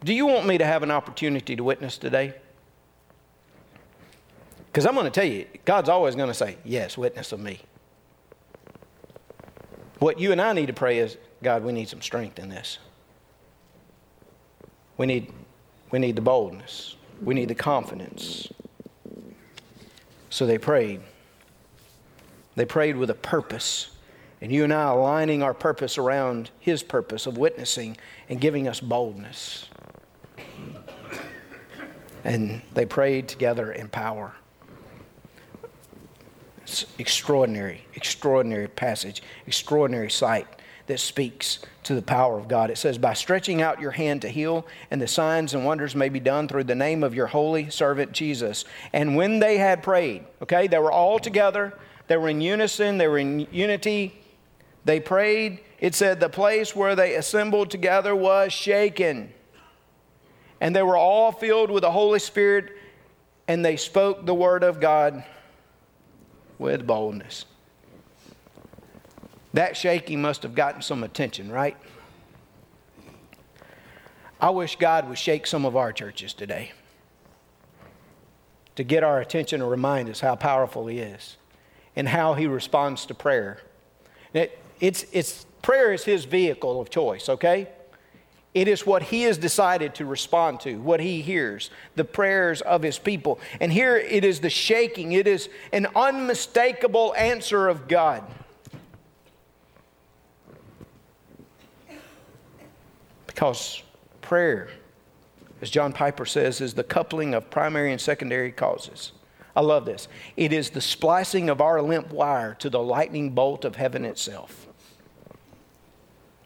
do 0.04 0.13
you 0.13 0.28
want 0.28 0.45
me 0.45 0.58
to 0.58 0.65
have 0.65 0.84
an 0.84 0.91
opportunity 0.91 1.56
to 1.56 1.63
witness 1.63 1.97
today? 1.97 2.36
Because 4.67 4.86
I'm 4.86 4.93
going 4.93 5.06
to 5.06 5.12
tell 5.12 5.26
you, 5.26 5.47
God's 5.65 5.89
always 5.89 6.15
going 6.15 6.28
to 6.28 6.36
say, 6.36 6.58
Yes, 6.63 6.97
witness 6.97 7.32
of 7.32 7.39
me. 7.39 7.62
What 9.97 10.19
you 10.19 10.32
and 10.32 10.39
I 10.39 10.54
need 10.54 10.67
to 10.67 10.73
pray 10.73 11.00
is, 11.00 11.17
God, 11.41 11.63
we 11.63 11.71
need 11.71 11.89
some 11.89 12.02
strength 12.02 12.38
in 12.38 12.50
this. 12.50 12.78
We 14.97 15.08
need, 15.08 15.34
we 15.89 15.97
need 15.97 16.15
the 16.15 16.21
boldness. 16.21 16.95
We 17.21 17.34
need 17.34 17.47
the 17.47 17.56
confidence. 17.56 18.52
So 20.30 20.45
they 20.45 20.60
prayed. 20.60 21.02
They 22.56 22.65
prayed 22.65 22.97
with 22.97 23.10
a 23.10 23.15
purpose. 23.15 23.89
And 24.41 24.52
you 24.52 24.63
and 24.63 24.73
I 24.73 24.91
aligning 24.91 25.41
our 25.41 25.54
purpose 25.54 25.97
around 25.97 26.52
His 26.60 26.84
purpose 26.84 27.26
of 27.26 27.38
witnessing 27.38 27.97
and 28.30 28.39
giving 28.39 28.67
us 28.67 28.80
boldness. 28.80 29.67
And 32.23 32.62
they 32.73 32.86
prayed 32.86 33.28
together 33.28 33.71
in 33.71 33.88
power. 33.88 34.36
It's 36.62 36.86
extraordinary, 36.97 37.86
extraordinary 37.95 38.67
passage, 38.67 39.23
extraordinary 39.45 40.12
sight 40.12 40.47
that 40.88 41.00
speaks 41.00 41.60
to 41.84 41.95
the 41.95 42.02
power 42.02 42.38
of 42.38 42.47
God. 42.47 42.69
It 42.69 42.78
says, 42.78 42.97
By 42.97 43.13
stretching 43.13 43.62
out 43.62 43.80
your 43.80 43.91
hand 43.91 44.21
to 44.23 44.30
heal, 44.30 44.67
and 44.91 45.02
the 45.02 45.08
signs 45.08 45.54
and 45.54 45.65
wonders 45.65 45.95
may 45.95 46.10
be 46.10 46.19
done 46.19 46.47
through 46.47 46.65
the 46.65 46.76
name 46.76 47.04
of 47.04 47.15
your 47.15 47.28
holy 47.28 47.69
servant 47.69 48.12
Jesus. 48.12 48.65
And 48.91 49.15
when 49.15 49.39
they 49.39 49.58
had 49.58 49.82
prayed, 49.82 50.26
okay, 50.41 50.67
they 50.67 50.80
were 50.80 50.91
all 50.91 51.19
together, 51.19 51.73
they 52.08 52.17
were 52.17 52.30
in 52.30 52.41
unison, 52.41 52.97
they 52.97 53.08
were 53.08 53.17
in 53.17 53.47
unity, 53.52 54.19
they 54.88 55.02
prayed. 55.02 55.60
It 55.80 55.93
said, 55.93 56.19
The 56.19 56.30
place 56.30 56.76
where 56.76 56.95
they 56.95 57.15
assembled 57.15 57.69
together 57.69 58.15
was 58.15 58.54
shaken. 58.54 59.34
And 60.62 60.76
they 60.76 60.82
were 60.82 60.97
all 60.97 61.32
filled 61.32 61.69
with 61.69 61.82
the 61.82 61.91
Holy 61.91 62.19
Spirit, 62.19 62.71
and 63.47 63.63
they 63.63 63.76
spoke 63.76 64.26
the 64.26 64.34
word 64.34 64.63
of 64.63 64.80
God 64.80 65.23
with 66.58 66.88
boldness. 66.88 67.45
That 69.54 69.76
shaking 69.76 70.21
must 70.21 70.41
have 70.43 70.56
gotten 70.56 70.82
some 70.82 71.04
attention, 71.04 71.52
right? 71.52 71.78
I 74.39 74.52
wish 74.52 74.78
God 74.78 75.10
would 75.10 75.17
shake 75.17 75.45
some 75.47 75.65
of 75.65 75.76
our 75.76 75.91
churches 75.91 76.34
today. 76.34 76.71
to 78.76 78.84
get 78.84 79.04
our 79.04 79.19
attention 79.19 79.60
and 79.62 79.71
remind 79.71 80.08
us 80.08 80.19
how 80.19 80.36
powerful 80.36 80.86
He 80.86 81.00
is 81.00 81.36
and 81.95 82.08
how 82.08 82.36
He 82.36 82.45
responds 82.45 83.08
to 83.08 83.15
prayer. 83.15 83.60
It's, 84.79 85.05
it's, 85.11 85.45
prayer 85.61 85.93
is 85.93 86.03
His 86.03 86.25
vehicle 86.25 86.79
of 86.79 86.89
choice, 86.89 87.29
okay? 87.29 87.67
It 88.53 88.67
is 88.67 88.85
what 88.85 89.03
He 89.03 89.23
has 89.23 89.37
decided 89.37 89.95
to 89.95 90.05
respond 90.05 90.59
to, 90.61 90.79
what 90.79 90.99
He 90.99 91.21
hears, 91.21 91.69
the 91.95 92.03
prayers 92.03 92.61
of 92.61 92.81
His 92.81 92.97
people. 92.97 93.39
And 93.59 93.71
here 93.71 93.97
it 93.97 94.23
is 94.23 94.39
the 94.39 94.49
shaking, 94.49 95.11
it 95.13 95.27
is 95.27 95.49
an 95.71 95.87
unmistakable 95.95 97.13
answer 97.15 97.67
of 97.67 97.87
God. 97.87 98.23
Because 103.27 103.83
prayer 104.21 104.69
as 105.61 105.69
John 105.69 105.93
Piper 105.93 106.25
says, 106.25 106.61
is 106.61 106.73
the 106.73 106.83
coupling 106.83 107.33
of 107.33 107.49
primary 107.49 107.91
and 107.91 107.99
secondary 107.99 108.51
causes. 108.51 109.11
I 109.55 109.61
love 109.61 109.85
this. 109.85 110.07
It 110.35 110.53
is 110.53 110.69
the 110.69 110.81
splicing 110.81 111.49
of 111.49 111.61
our 111.61 111.81
limp 111.81 112.11
wire 112.11 112.53
to 112.55 112.69
the 112.69 112.81
lightning 112.81 113.31
bolt 113.31 113.65
of 113.65 113.75
heaven 113.75 114.05
itself. 114.05 114.66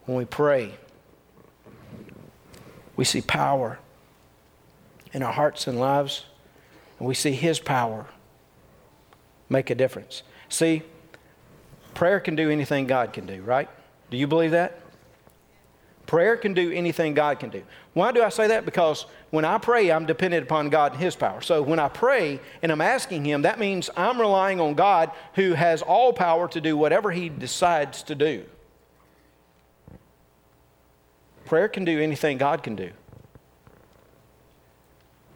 When 0.05 0.17
we 0.17 0.25
pray, 0.25 0.75
we 2.95 3.05
see 3.05 3.21
power 3.21 3.79
in 5.13 5.23
our 5.23 5.33
hearts 5.33 5.67
and 5.67 5.79
lives, 5.79 6.25
and 6.99 7.07
we 7.07 7.13
see 7.13 7.31
His 7.31 7.59
power 7.59 8.07
make 9.49 9.69
a 9.69 9.75
difference. 9.75 10.23
See, 10.49 10.83
prayer 11.93 12.19
can 12.19 12.35
do 12.35 12.49
anything 12.49 12.87
God 12.87 13.13
can 13.13 13.25
do, 13.25 13.41
right? 13.41 13.69
Do 14.09 14.17
you 14.17 14.27
believe 14.27 14.51
that? 14.51 14.79
Prayer 16.07 16.35
can 16.35 16.53
do 16.53 16.71
anything 16.71 17.13
God 17.13 17.39
can 17.39 17.49
do. 17.49 17.63
Why 17.93 18.11
do 18.11 18.21
I 18.21 18.29
say 18.29 18.47
that? 18.47 18.65
Because 18.65 19.05
when 19.29 19.45
I 19.45 19.57
pray, 19.57 19.91
I'm 19.91 20.05
dependent 20.05 20.43
upon 20.43 20.69
God 20.69 20.93
and 20.93 21.01
His 21.01 21.15
power. 21.15 21.41
So 21.41 21.61
when 21.61 21.79
I 21.79 21.87
pray 21.87 22.39
and 22.61 22.71
I'm 22.71 22.81
asking 22.81 23.23
Him, 23.23 23.43
that 23.43 23.59
means 23.59 23.89
I'm 23.95 24.19
relying 24.19 24.59
on 24.59 24.73
God 24.73 25.11
who 25.35 25.53
has 25.53 25.81
all 25.81 26.11
power 26.11 26.47
to 26.49 26.59
do 26.59 26.75
whatever 26.75 27.11
He 27.11 27.29
decides 27.29 28.03
to 28.03 28.15
do. 28.15 28.43
Prayer 31.51 31.67
can 31.67 31.83
do 31.83 31.99
anything 31.99 32.37
God 32.37 32.63
can 32.63 32.77
do. 32.77 32.91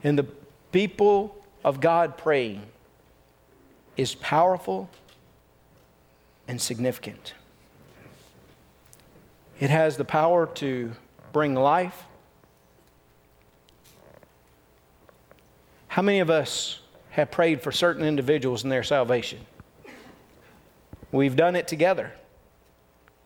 And 0.01 0.17
the 0.17 0.23
people 0.71 1.35
of 1.61 1.81
God 1.81 2.17
praying 2.17 2.61
is 3.97 4.15
powerful 4.15 4.89
and 6.47 6.61
significant. 6.61 7.33
It 9.59 9.69
has 9.69 9.97
the 9.97 10.05
power 10.05 10.47
to 10.53 10.93
bring 11.33 11.53
life. 11.53 12.05
How 15.89 16.01
many 16.01 16.21
of 16.21 16.29
us 16.29 16.79
have 17.09 17.29
prayed 17.29 17.61
for 17.61 17.73
certain 17.73 18.05
individuals 18.05 18.63
in 18.63 18.69
their 18.69 18.83
salvation? 18.83 19.45
We've 21.11 21.35
done 21.35 21.57
it 21.57 21.67
together. 21.67 22.13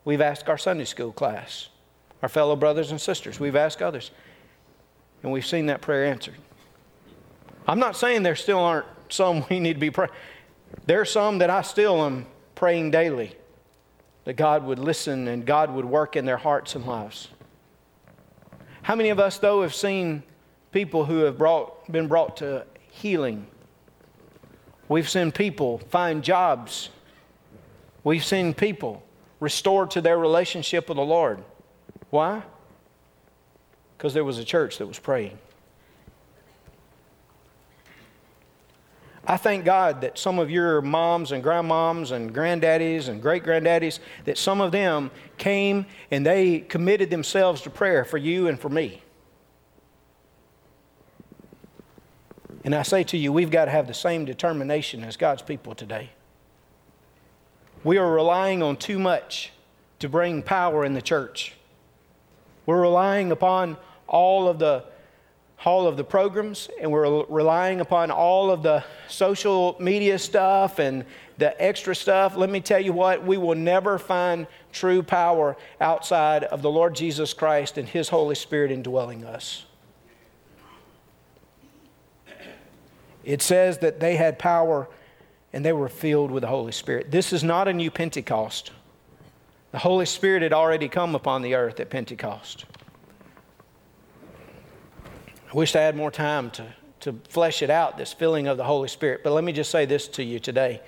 We've 0.06 0.22
asked 0.22 0.50
our 0.50 0.58
Sunday 0.58 0.86
school 0.86 1.12
class, 1.12 1.70
our 2.22 2.30
fellow 2.30 2.56
brothers 2.56 2.92
and 2.92 3.00
sisters. 3.00 3.40
We've 3.40 3.56
asked 3.56 3.82
others. 3.82 4.12
And 5.24 5.32
we've 5.32 5.46
seen 5.46 5.68
that 5.68 5.82
prayer 5.82 6.06
answered. 6.06 6.36
I'm 7.68 7.80
not 7.80 7.96
saying 7.96 8.24
there 8.24 8.36
still 8.36 8.60
aren't 8.60 8.86
some 9.10 9.46
we 9.50 9.60
need 9.60 9.74
to 9.74 9.80
be 9.80 9.92
praying. 9.92 10.12
There 10.86 11.02
are 11.02 11.06
some 11.06 11.40
that 11.40 11.50
I 11.50 11.62
still 11.62 12.06
am 12.06 12.26
praying 12.56 12.92
daily 12.92 13.36
that 14.26 14.34
God 14.34 14.64
would 14.66 14.80
listen 14.80 15.28
and 15.28 15.46
God 15.46 15.74
would 15.74 15.86
work 15.86 16.16
in 16.16 16.26
their 16.26 16.38
hearts 16.38 16.76
and 16.76 16.86
lives. 16.86 17.30
How 18.82 18.96
many 18.96 19.10
of 19.10 19.20
us, 19.20 19.38
though, 19.38 19.62
have 19.62 19.74
seen 19.74 20.24
people 20.72 21.06
who 21.06 21.20
have 21.20 21.38
brought, 21.38 21.92
been 21.92 22.08
brought 22.08 22.38
to 22.38 22.66
healing? 22.92 23.48
We've 24.88 25.10
seen 25.10 25.32
people 25.32 25.80
find 25.90 26.24
jobs. 26.24 26.90
We've 28.04 28.24
seen 28.24 28.54
people 28.54 29.04
restored 29.40 29.92
to 29.92 30.02
their 30.02 30.18
relationship 30.18 30.90
with 30.90 30.98
the 30.98 31.04
Lord. 31.04 31.44
Why? 32.10 32.44
Because 33.98 34.14
there 34.14 34.24
was 34.24 34.38
a 34.38 34.46
church 34.46 34.78
that 34.78 34.88
was 34.88 35.00
praying. 35.00 35.38
I 39.30 39.38
thank 39.38 39.64
God 39.64 40.02
that 40.02 40.18
some 40.18 40.40
of 40.40 40.50
your 40.50 40.82
moms 40.82 41.32
and 41.32 41.44
grandmoms 41.44 42.12
and 42.12 42.34
granddaddies 42.34 43.10
and 43.10 43.22
great 43.22 43.44
granddaddies, 43.44 44.00
that 44.26 44.40
some 44.40 44.60
of 44.60 44.72
them 44.72 45.12
came 45.38 45.86
and 46.10 46.26
they 46.26 46.62
committed 46.62 47.12
themselves 47.12 47.62
to 47.62 47.70
prayer 47.70 48.04
for 48.04 48.18
you 48.18 48.48
and 48.48 48.60
for 48.60 48.70
me. 48.70 49.04
And 52.64 52.74
I 52.74 52.82
say 52.82 53.04
to 53.04 53.18
you, 53.18 53.32
we've 53.32 53.52
got 53.52 53.66
to 53.66 53.72
have 53.72 53.86
the 53.86 53.94
same 53.94 54.26
determination 54.26 55.04
as 55.04 55.16
God's 55.16 55.44
people 55.44 55.76
today. 55.76 56.10
We 57.84 57.98
are 57.98 58.12
relying 58.12 58.64
on 58.64 58.78
too 58.78 58.98
much 58.98 59.52
to 60.00 60.10
bring 60.10 60.42
power 60.42 60.84
in 60.84 60.94
the 60.94 61.02
church. 61.04 61.54
We're 62.70 62.82
relying 62.82 63.32
upon 63.32 63.78
all 64.08 64.48
of 64.48 64.60
the 64.60 64.84
all 65.66 65.88
of 65.88 65.98
the 65.98 66.04
programs 66.04 66.70
and 66.80 66.92
we're 66.92 67.24
relying 67.24 67.82
upon 67.82 68.12
all 68.12 68.52
of 68.52 68.62
the 68.62 68.84
social 69.08 69.76
media 69.80 70.20
stuff 70.20 70.78
and 70.78 71.04
the 71.40 71.60
extra 71.60 71.96
stuff, 71.96 72.38
let 72.38 72.48
me 72.48 72.62
tell 72.62 72.80
you 72.80 72.94
what, 72.94 73.26
we 73.26 73.38
will 73.38 73.56
never 73.56 73.98
find 73.98 74.46
true 74.72 75.02
power 75.02 75.58
outside 75.82 76.44
of 76.44 76.62
the 76.62 76.70
Lord 76.70 76.94
Jesus 76.94 77.34
Christ 77.34 77.80
and 77.80 77.90
His 77.90 78.10
Holy 78.10 78.36
Spirit 78.36 78.72
indwelling 78.72 79.26
us. 79.26 79.66
It 83.24 83.42
says 83.42 83.80
that 83.80 84.00
they 84.00 84.16
had 84.16 84.38
power 84.38 84.88
and 85.54 85.66
they 85.66 85.74
were 85.74 85.90
filled 85.90 86.30
with 86.30 86.42
the 86.42 86.50
Holy 86.50 86.72
Spirit. 86.72 87.10
This 87.10 87.34
is 87.34 87.44
not 87.44 87.68
a 87.68 87.74
new 87.74 87.90
Pentecost. 87.90 88.74
The 89.72 89.80
Holy 89.80 90.06
Spirit 90.06 90.42
had 90.42 90.54
already 90.54 90.88
come 90.88 91.14
upon 91.16 91.42
the 91.42 91.54
earth 91.54 91.80
at 91.80 91.90
Pentecost. 91.90 92.66
I 95.52 95.56
wish 95.56 95.76
I 95.76 95.82
had 95.82 95.96
more 95.96 96.12
time 96.12 96.52
to, 96.52 96.74
to 97.02 97.20
flesh 97.30 97.62
it 97.62 97.70
out, 97.70 97.98
this 97.98 98.14
filling 98.14 98.48
of 98.48 98.58
the 98.58 98.64
Holy 98.64 98.88
Spirit. 98.88 99.22
But 99.24 99.34
let 99.34 99.44
me 99.44 99.52
just 99.52 99.72
say 99.72 99.86
this 99.86 100.08
to 100.10 100.24
you 100.24 100.40
today. 100.40 100.82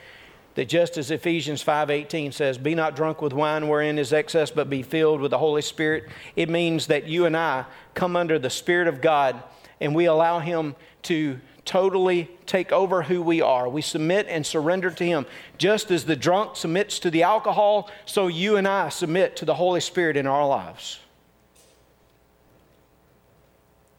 That 0.55 0.67
just 0.67 0.97
as 0.97 1.11
Ephesians 1.11 1.63
5:18 1.63 2.33
says, 2.33 2.57
"Be 2.57 2.75
not 2.75 2.95
drunk 2.95 3.21
with 3.21 3.33
wine 3.33 3.67
wherein 3.69 3.97
is 3.97 4.11
excess, 4.11 4.51
but 4.51 4.69
be 4.69 4.83
filled 4.83 5.21
with 5.21 5.31
the 5.31 5.37
Holy 5.37 5.61
Spirit," 5.61 6.05
it 6.35 6.49
means 6.49 6.87
that 6.87 7.07
you 7.07 7.25
and 7.25 7.37
I 7.37 7.65
come 7.93 8.15
under 8.15 8.37
the 8.37 8.49
Spirit 8.49 8.87
of 8.87 8.99
God 8.99 9.41
and 9.79 9.95
we 9.95 10.05
allow 10.05 10.39
him 10.39 10.75
to 11.03 11.41
totally 11.71 12.29
take 12.45 12.73
over 12.73 13.03
who 13.03 13.21
we 13.21 13.39
are. 13.39 13.69
We 13.69 13.81
submit 13.81 14.27
and 14.27 14.45
surrender 14.45 14.91
to 14.91 15.05
Him. 15.05 15.25
Just 15.57 15.89
as 15.89 16.03
the 16.03 16.17
drunk 16.17 16.57
submits 16.57 16.99
to 16.99 17.09
the 17.09 17.23
alcohol, 17.23 17.89
so 18.05 18.27
you 18.27 18.57
and 18.57 18.67
I 18.67 18.89
submit 18.89 19.37
to 19.37 19.45
the 19.45 19.55
Holy 19.55 19.79
Spirit 19.79 20.17
in 20.17 20.27
our 20.27 20.45
lives. 20.45 20.99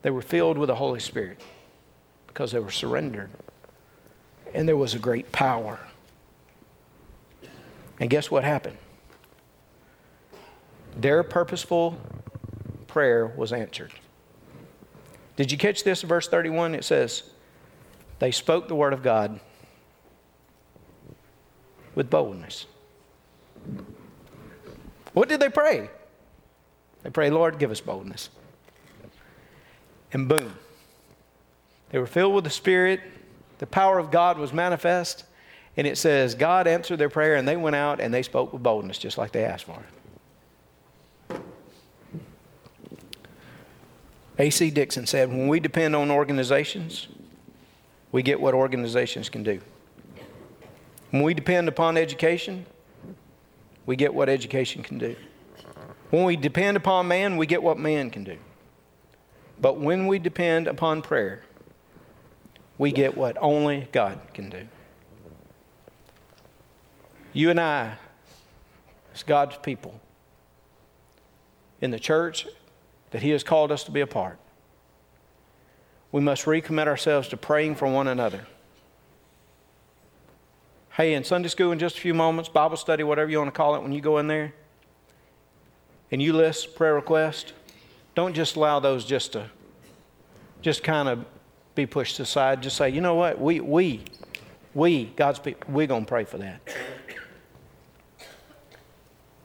They 0.02 0.10
were 0.10 0.20
filled 0.20 0.58
with 0.58 0.66
the 0.66 0.74
Holy 0.74 1.00
Spirit 1.00 1.40
because 2.26 2.52
they 2.52 2.58
were 2.58 2.70
surrendered. 2.70 3.30
And 4.52 4.68
there 4.68 4.76
was 4.76 4.92
a 4.92 4.98
great 4.98 5.32
power. 5.32 5.80
And 8.00 8.10
guess 8.10 8.30
what 8.30 8.44
happened? 8.44 8.76
Their 10.94 11.22
purposeful 11.22 11.96
prayer 12.86 13.28
was 13.34 13.50
answered. 13.50 13.92
Did 15.36 15.50
you 15.50 15.56
catch 15.56 15.84
this? 15.84 16.02
Verse 16.02 16.28
31 16.28 16.74
it 16.74 16.84
says, 16.84 17.31
They 18.22 18.30
spoke 18.30 18.68
the 18.68 18.76
word 18.76 18.92
of 18.92 19.02
God 19.02 19.40
with 21.96 22.08
boldness. 22.08 22.66
What 25.12 25.28
did 25.28 25.40
they 25.40 25.48
pray? 25.48 25.90
They 27.02 27.10
pray, 27.10 27.30
Lord, 27.30 27.58
give 27.58 27.72
us 27.72 27.80
boldness 27.80 28.30
and 30.12 30.28
boom. 30.28 30.54
They 31.90 31.98
were 31.98 32.06
filled 32.06 32.32
with 32.36 32.44
the 32.44 32.50
Spirit. 32.50 33.00
The 33.58 33.66
power 33.66 33.98
of 33.98 34.12
God 34.12 34.38
was 34.38 34.52
manifest. 34.52 35.24
And 35.76 35.84
it 35.84 35.98
says, 35.98 36.36
God 36.36 36.68
answered 36.68 36.98
their 36.98 37.08
prayer, 37.08 37.34
and 37.34 37.48
they 37.48 37.56
went 37.56 37.74
out 37.74 38.00
and 38.00 38.14
they 38.14 38.22
spoke 38.22 38.52
with 38.52 38.62
boldness, 38.62 38.98
just 38.98 39.18
like 39.18 39.32
they 39.32 39.44
asked 39.44 39.64
for 39.64 39.82
it. 41.28 41.40
A.C. 44.38 44.70
Dixon 44.70 45.06
said, 45.08 45.28
When 45.28 45.48
we 45.48 45.58
depend 45.58 45.96
on 45.96 46.08
organizations, 46.12 47.08
we 48.12 48.22
get 48.22 48.40
what 48.40 48.54
organizations 48.54 49.28
can 49.28 49.42
do. 49.42 49.60
When 51.10 51.22
we 51.22 51.34
depend 51.34 51.68
upon 51.68 51.96
education, 51.96 52.66
we 53.86 53.96
get 53.96 54.14
what 54.14 54.28
education 54.28 54.82
can 54.82 54.98
do. 54.98 55.16
When 56.10 56.24
we 56.24 56.36
depend 56.36 56.76
upon 56.76 57.08
man, 57.08 57.36
we 57.36 57.46
get 57.46 57.62
what 57.62 57.78
man 57.78 58.10
can 58.10 58.22
do. 58.22 58.36
But 59.60 59.78
when 59.78 60.06
we 60.06 60.18
depend 60.18 60.68
upon 60.68 61.02
prayer, 61.02 61.42
we 62.78 62.92
get 62.92 63.16
what 63.16 63.36
only 63.40 63.88
God 63.92 64.20
can 64.34 64.50
do. 64.50 64.68
You 67.32 67.48
and 67.48 67.60
I, 67.60 67.94
as 69.14 69.22
God's 69.22 69.56
people, 69.56 70.00
in 71.80 71.90
the 71.90 71.98
church 71.98 72.46
that 73.10 73.22
He 73.22 73.30
has 73.30 73.42
called 73.42 73.72
us 73.72 73.84
to 73.84 73.90
be 73.90 74.00
a 74.00 74.06
part, 74.06 74.38
we 76.12 76.20
must 76.20 76.44
recommit 76.44 76.86
ourselves 76.86 77.26
to 77.28 77.36
praying 77.36 77.74
for 77.74 77.88
one 77.88 78.06
another 78.06 78.46
Hey, 80.96 81.14
in 81.14 81.24
Sunday 81.24 81.48
school 81.48 81.72
in 81.72 81.78
just 81.78 81.96
a 81.96 82.00
few 82.02 82.12
moments, 82.12 82.50
Bible 82.50 82.76
study, 82.76 83.02
whatever 83.02 83.30
you 83.30 83.38
want 83.38 83.48
to 83.48 83.56
call 83.56 83.74
it, 83.76 83.82
when 83.82 83.92
you 83.92 84.02
go 84.02 84.18
in 84.18 84.26
there 84.26 84.52
and 86.10 86.20
you 86.20 86.34
list 86.34 86.74
prayer 86.74 86.94
requests, 86.94 87.54
don't 88.14 88.34
just 88.34 88.56
allow 88.56 88.78
those 88.78 89.06
just 89.06 89.32
to 89.32 89.48
just 90.60 90.84
kind 90.84 91.08
of 91.08 91.24
be 91.74 91.86
pushed 91.86 92.20
aside. 92.20 92.62
Just 92.62 92.76
say, 92.76 92.90
you 92.90 93.00
know 93.00 93.14
what? 93.14 93.40
We, 93.40 93.60
we, 93.60 94.04
we, 94.74 95.06
God's 95.06 95.38
people, 95.38 95.72
we're 95.72 95.86
going 95.86 96.04
to 96.04 96.08
pray 96.08 96.24
for 96.24 96.36
that. 96.36 96.60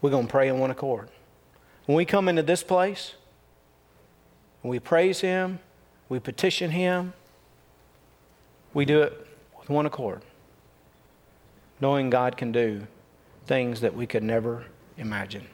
We're 0.01 0.09
going 0.09 0.27
to 0.27 0.31
pray 0.31 0.49
in 0.49 0.59
one 0.59 0.69
accord. 0.69 1.07
When 1.85 1.95
we 1.95 2.03
come 2.03 2.27
into 2.27 2.43
this 2.43 2.61
place, 2.61 3.13
we 4.63 4.79
praise 4.79 5.21
Him, 5.21 5.59
we 6.09 6.19
petition 6.19 6.71
Him, 6.71 7.13
we 8.73 8.85
do 8.85 9.01
it 9.01 9.27
with 9.59 9.69
one 9.69 9.85
accord, 9.85 10.21
knowing 11.81 12.09
God 12.09 12.37
can 12.37 12.51
do 12.51 12.87
things 13.45 13.81
that 13.81 13.95
we 13.95 14.05
could 14.05 14.23
never 14.23 14.65
imagine. 14.97 15.47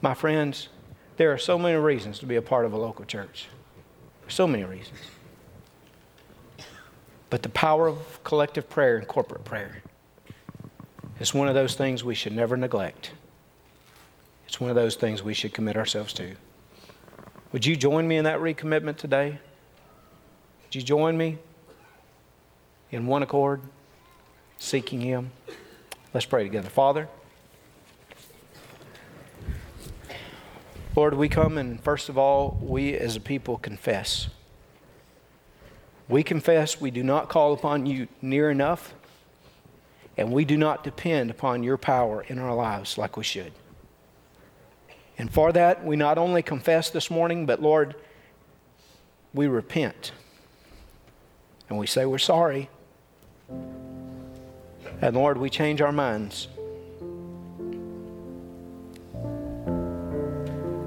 My 0.00 0.14
friends, 0.14 0.68
there 1.16 1.32
are 1.32 1.38
so 1.38 1.58
many 1.58 1.76
reasons 1.76 2.18
to 2.18 2.26
be 2.26 2.36
a 2.36 2.42
part 2.42 2.64
of 2.64 2.72
a 2.72 2.76
local 2.76 3.04
church. 3.04 3.48
So 4.28 4.46
many 4.46 4.64
reasons. 4.64 4.98
But 7.30 7.42
the 7.42 7.48
power 7.48 7.88
of 7.88 8.22
collective 8.24 8.68
prayer 8.68 8.96
and 8.96 9.06
corporate 9.06 9.44
prayer 9.44 9.82
is 11.20 11.34
one 11.34 11.48
of 11.48 11.54
those 11.54 11.74
things 11.74 12.04
we 12.04 12.14
should 12.14 12.32
never 12.32 12.56
neglect. 12.56 13.12
It's 14.46 14.60
one 14.60 14.70
of 14.70 14.76
those 14.76 14.96
things 14.96 15.22
we 15.22 15.34
should 15.34 15.52
commit 15.52 15.76
ourselves 15.76 16.12
to. 16.14 16.36
Would 17.52 17.66
you 17.66 17.76
join 17.76 18.06
me 18.06 18.16
in 18.16 18.24
that 18.24 18.40
recommitment 18.40 18.96
today? 18.96 19.38
Would 20.74 20.80
you 20.80 20.86
join 20.86 21.16
me 21.16 21.38
in 22.90 23.06
one 23.06 23.22
accord, 23.22 23.60
seeking 24.58 25.00
Him? 25.00 25.30
Let's 26.12 26.26
pray 26.26 26.42
together. 26.42 26.68
Father, 26.68 27.08
Lord, 30.96 31.14
we 31.14 31.28
come 31.28 31.58
and 31.58 31.80
first 31.80 32.08
of 32.08 32.18
all, 32.18 32.58
we 32.60 32.92
as 32.94 33.14
a 33.14 33.20
people 33.20 33.56
confess. 33.56 34.26
We 36.08 36.24
confess 36.24 36.80
we 36.80 36.90
do 36.90 37.04
not 37.04 37.28
call 37.28 37.52
upon 37.52 37.86
you 37.86 38.08
near 38.20 38.50
enough, 38.50 38.94
and 40.16 40.32
we 40.32 40.44
do 40.44 40.56
not 40.56 40.82
depend 40.82 41.30
upon 41.30 41.62
your 41.62 41.76
power 41.76 42.22
in 42.22 42.40
our 42.40 42.52
lives 42.52 42.98
like 42.98 43.16
we 43.16 43.22
should. 43.22 43.52
And 45.18 45.32
for 45.32 45.52
that, 45.52 45.84
we 45.84 45.94
not 45.94 46.18
only 46.18 46.42
confess 46.42 46.90
this 46.90 47.12
morning, 47.12 47.46
but 47.46 47.62
Lord, 47.62 47.94
we 49.32 49.46
repent. 49.46 50.10
And 51.68 51.78
we 51.78 51.86
say 51.86 52.06
we're 52.06 52.18
sorry. 52.18 52.68
And 55.00 55.16
Lord, 55.16 55.38
we 55.38 55.50
change 55.50 55.80
our 55.80 55.92
minds. 55.92 56.48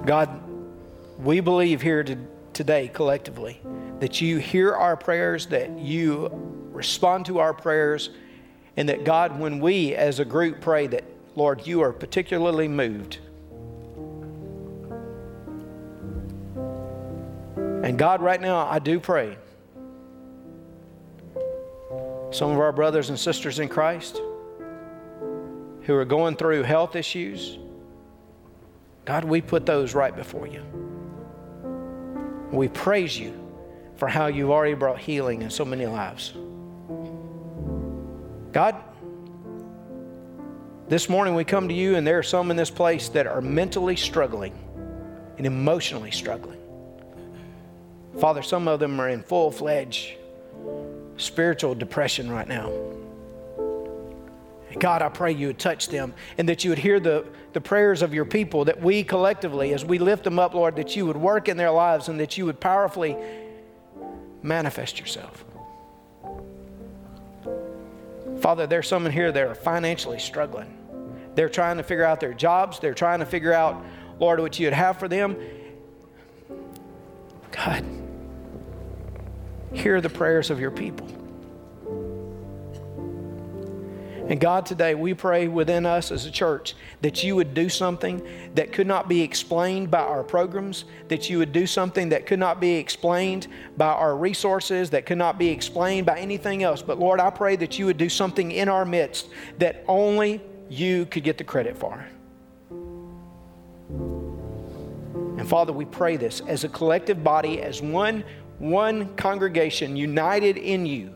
God, 0.05 0.41
we 1.19 1.39
believe 1.39 1.81
here 1.81 2.03
to, 2.03 2.17
today 2.53 2.87
collectively 2.87 3.59
that 3.99 4.21
you 4.21 4.37
hear 4.37 4.73
our 4.73 4.95
prayers, 4.95 5.47
that 5.47 5.77
you 5.77 6.29
respond 6.71 7.25
to 7.25 7.39
our 7.39 7.53
prayers, 7.53 8.11
and 8.77 8.87
that 8.89 9.03
God, 9.03 9.39
when 9.39 9.59
we 9.59 9.95
as 9.95 10.19
a 10.19 10.25
group 10.25 10.61
pray, 10.61 10.87
that 10.87 11.03
Lord, 11.35 11.65
you 11.67 11.81
are 11.81 11.91
particularly 11.91 12.67
moved. 12.67 13.19
And 17.83 17.97
God, 17.97 18.21
right 18.21 18.39
now, 18.39 18.67
I 18.67 18.79
do 18.79 18.99
pray. 18.99 19.37
Some 22.29 22.51
of 22.51 22.59
our 22.59 22.71
brothers 22.71 23.09
and 23.09 23.17
sisters 23.17 23.59
in 23.59 23.69
Christ 23.69 24.21
who 25.83 25.95
are 25.95 26.05
going 26.05 26.35
through 26.35 26.63
health 26.63 26.95
issues, 26.95 27.57
God, 29.05 29.23
we 29.23 29.41
put 29.41 29.65
those 29.65 29.95
right 29.95 30.13
before 30.13 30.47
you. 30.47 30.61
We 32.51 32.67
praise 32.67 33.17
you 33.17 33.33
for 33.95 34.07
how 34.09 34.27
you've 34.27 34.49
already 34.49 34.73
brought 34.73 34.99
healing 34.99 35.41
in 35.41 35.49
so 35.49 35.63
many 35.63 35.85
lives. 35.85 36.33
God, 38.51 38.75
this 40.89 41.09
morning 41.09 41.35
we 41.35 41.43
come 41.43 41.67
to 41.69 41.73
you, 41.73 41.95
and 41.95 42.05
there 42.05 42.17
are 42.17 42.23
some 42.23 42.51
in 42.51 42.57
this 42.57 42.69
place 42.69 43.09
that 43.09 43.27
are 43.27 43.41
mentally 43.41 43.95
struggling 43.95 44.53
and 45.37 45.45
emotionally 45.45 46.11
struggling. 46.11 46.59
Father, 48.19 48.41
some 48.41 48.67
of 48.67 48.79
them 48.79 48.99
are 48.99 49.09
in 49.09 49.21
full 49.23 49.51
fledged 49.51 50.13
spiritual 51.17 51.75
depression 51.75 52.31
right 52.31 52.47
now. 52.47 52.71
God, 54.79 55.01
I 55.01 55.09
pray 55.09 55.31
you 55.31 55.47
would 55.47 55.59
touch 55.59 55.87
them 55.87 56.13
and 56.37 56.47
that 56.49 56.63
you 56.63 56.69
would 56.69 56.79
hear 56.79 56.99
the, 56.99 57.25
the 57.53 57.61
prayers 57.61 58.01
of 58.01 58.13
your 58.13 58.25
people, 58.25 58.65
that 58.65 58.81
we 58.81 59.03
collectively, 59.03 59.73
as 59.73 59.83
we 59.83 59.97
lift 59.97 60.23
them 60.23 60.37
up, 60.39 60.53
Lord, 60.53 60.75
that 60.75 60.95
you 60.95 61.05
would 61.05 61.17
work 61.17 61.49
in 61.49 61.57
their 61.57 61.71
lives 61.71 62.09
and 62.09 62.19
that 62.19 62.37
you 62.37 62.45
would 62.45 62.59
powerfully 62.59 63.17
manifest 64.43 64.99
yourself. 64.99 65.43
Father, 68.39 68.67
there's 68.67 68.87
some 68.87 69.05
in 69.05 69.11
here 69.11 69.31
that 69.31 69.47
are 69.47 69.55
financially 69.55 70.19
struggling. 70.19 70.77
They're 71.33 71.49
trying 71.49 71.77
to 71.77 71.83
figure 71.83 72.03
out 72.03 72.19
their 72.19 72.33
jobs, 72.33 72.79
they're 72.79 72.93
trying 72.93 73.19
to 73.19 73.25
figure 73.25 73.53
out, 73.53 73.83
Lord, 74.19 74.39
what 74.39 74.59
you'd 74.59 74.73
have 74.73 74.99
for 74.99 75.07
them. 75.07 75.37
God, 77.51 77.83
hear 79.73 80.01
the 80.01 80.09
prayers 80.09 80.49
of 80.49 80.59
your 80.59 80.71
people. 80.71 81.07
And 84.29 84.41
God, 84.41 84.65
today 84.65 84.93
we 84.93 85.13
pray 85.13 85.47
within 85.47 85.85
us 85.85 86.11
as 86.11 86.25
a 86.25 86.31
church 86.31 86.75
that 87.01 87.23
you 87.23 87.37
would 87.37 87.53
do 87.53 87.69
something 87.69 88.27
that 88.55 88.73
could 88.73 88.87
not 88.87 89.07
be 89.07 89.21
explained 89.21 89.89
by 89.89 89.99
our 89.99 90.21
programs, 90.21 90.83
that 91.07 91.29
you 91.29 91.37
would 91.37 91.53
do 91.53 91.65
something 91.65 92.09
that 92.09 92.25
could 92.25 92.39
not 92.39 92.59
be 92.59 92.75
explained 92.75 93.47
by 93.77 93.87
our 93.87 94.17
resources, 94.17 94.89
that 94.89 95.05
could 95.05 95.17
not 95.17 95.39
be 95.39 95.47
explained 95.47 96.05
by 96.05 96.19
anything 96.19 96.61
else. 96.61 96.81
But 96.81 96.99
Lord, 96.99 97.21
I 97.21 97.29
pray 97.29 97.55
that 97.55 97.79
you 97.79 97.85
would 97.85 97.97
do 97.97 98.09
something 98.09 98.51
in 98.51 98.67
our 98.67 98.83
midst 98.83 99.29
that 99.59 99.85
only 99.87 100.41
you 100.69 101.05
could 101.05 101.23
get 101.23 101.37
the 101.37 101.45
credit 101.45 101.77
for. 101.77 102.05
And 105.37 105.47
Father, 105.47 105.71
we 105.71 105.85
pray 105.85 106.17
this 106.17 106.41
as 106.47 106.65
a 106.65 106.69
collective 106.69 107.23
body, 107.23 107.61
as 107.61 107.81
one, 107.81 108.25
one 108.59 109.15
congregation 109.15 109.95
united 109.95 110.57
in 110.57 110.85
you. 110.85 111.13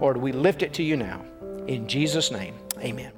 Lord, 0.00 0.16
we 0.16 0.32
lift 0.32 0.62
it 0.62 0.74
to 0.74 0.82
you 0.82 0.96
now. 0.96 1.24
In 1.66 1.88
Jesus' 1.88 2.30
name, 2.30 2.54
amen. 2.78 3.14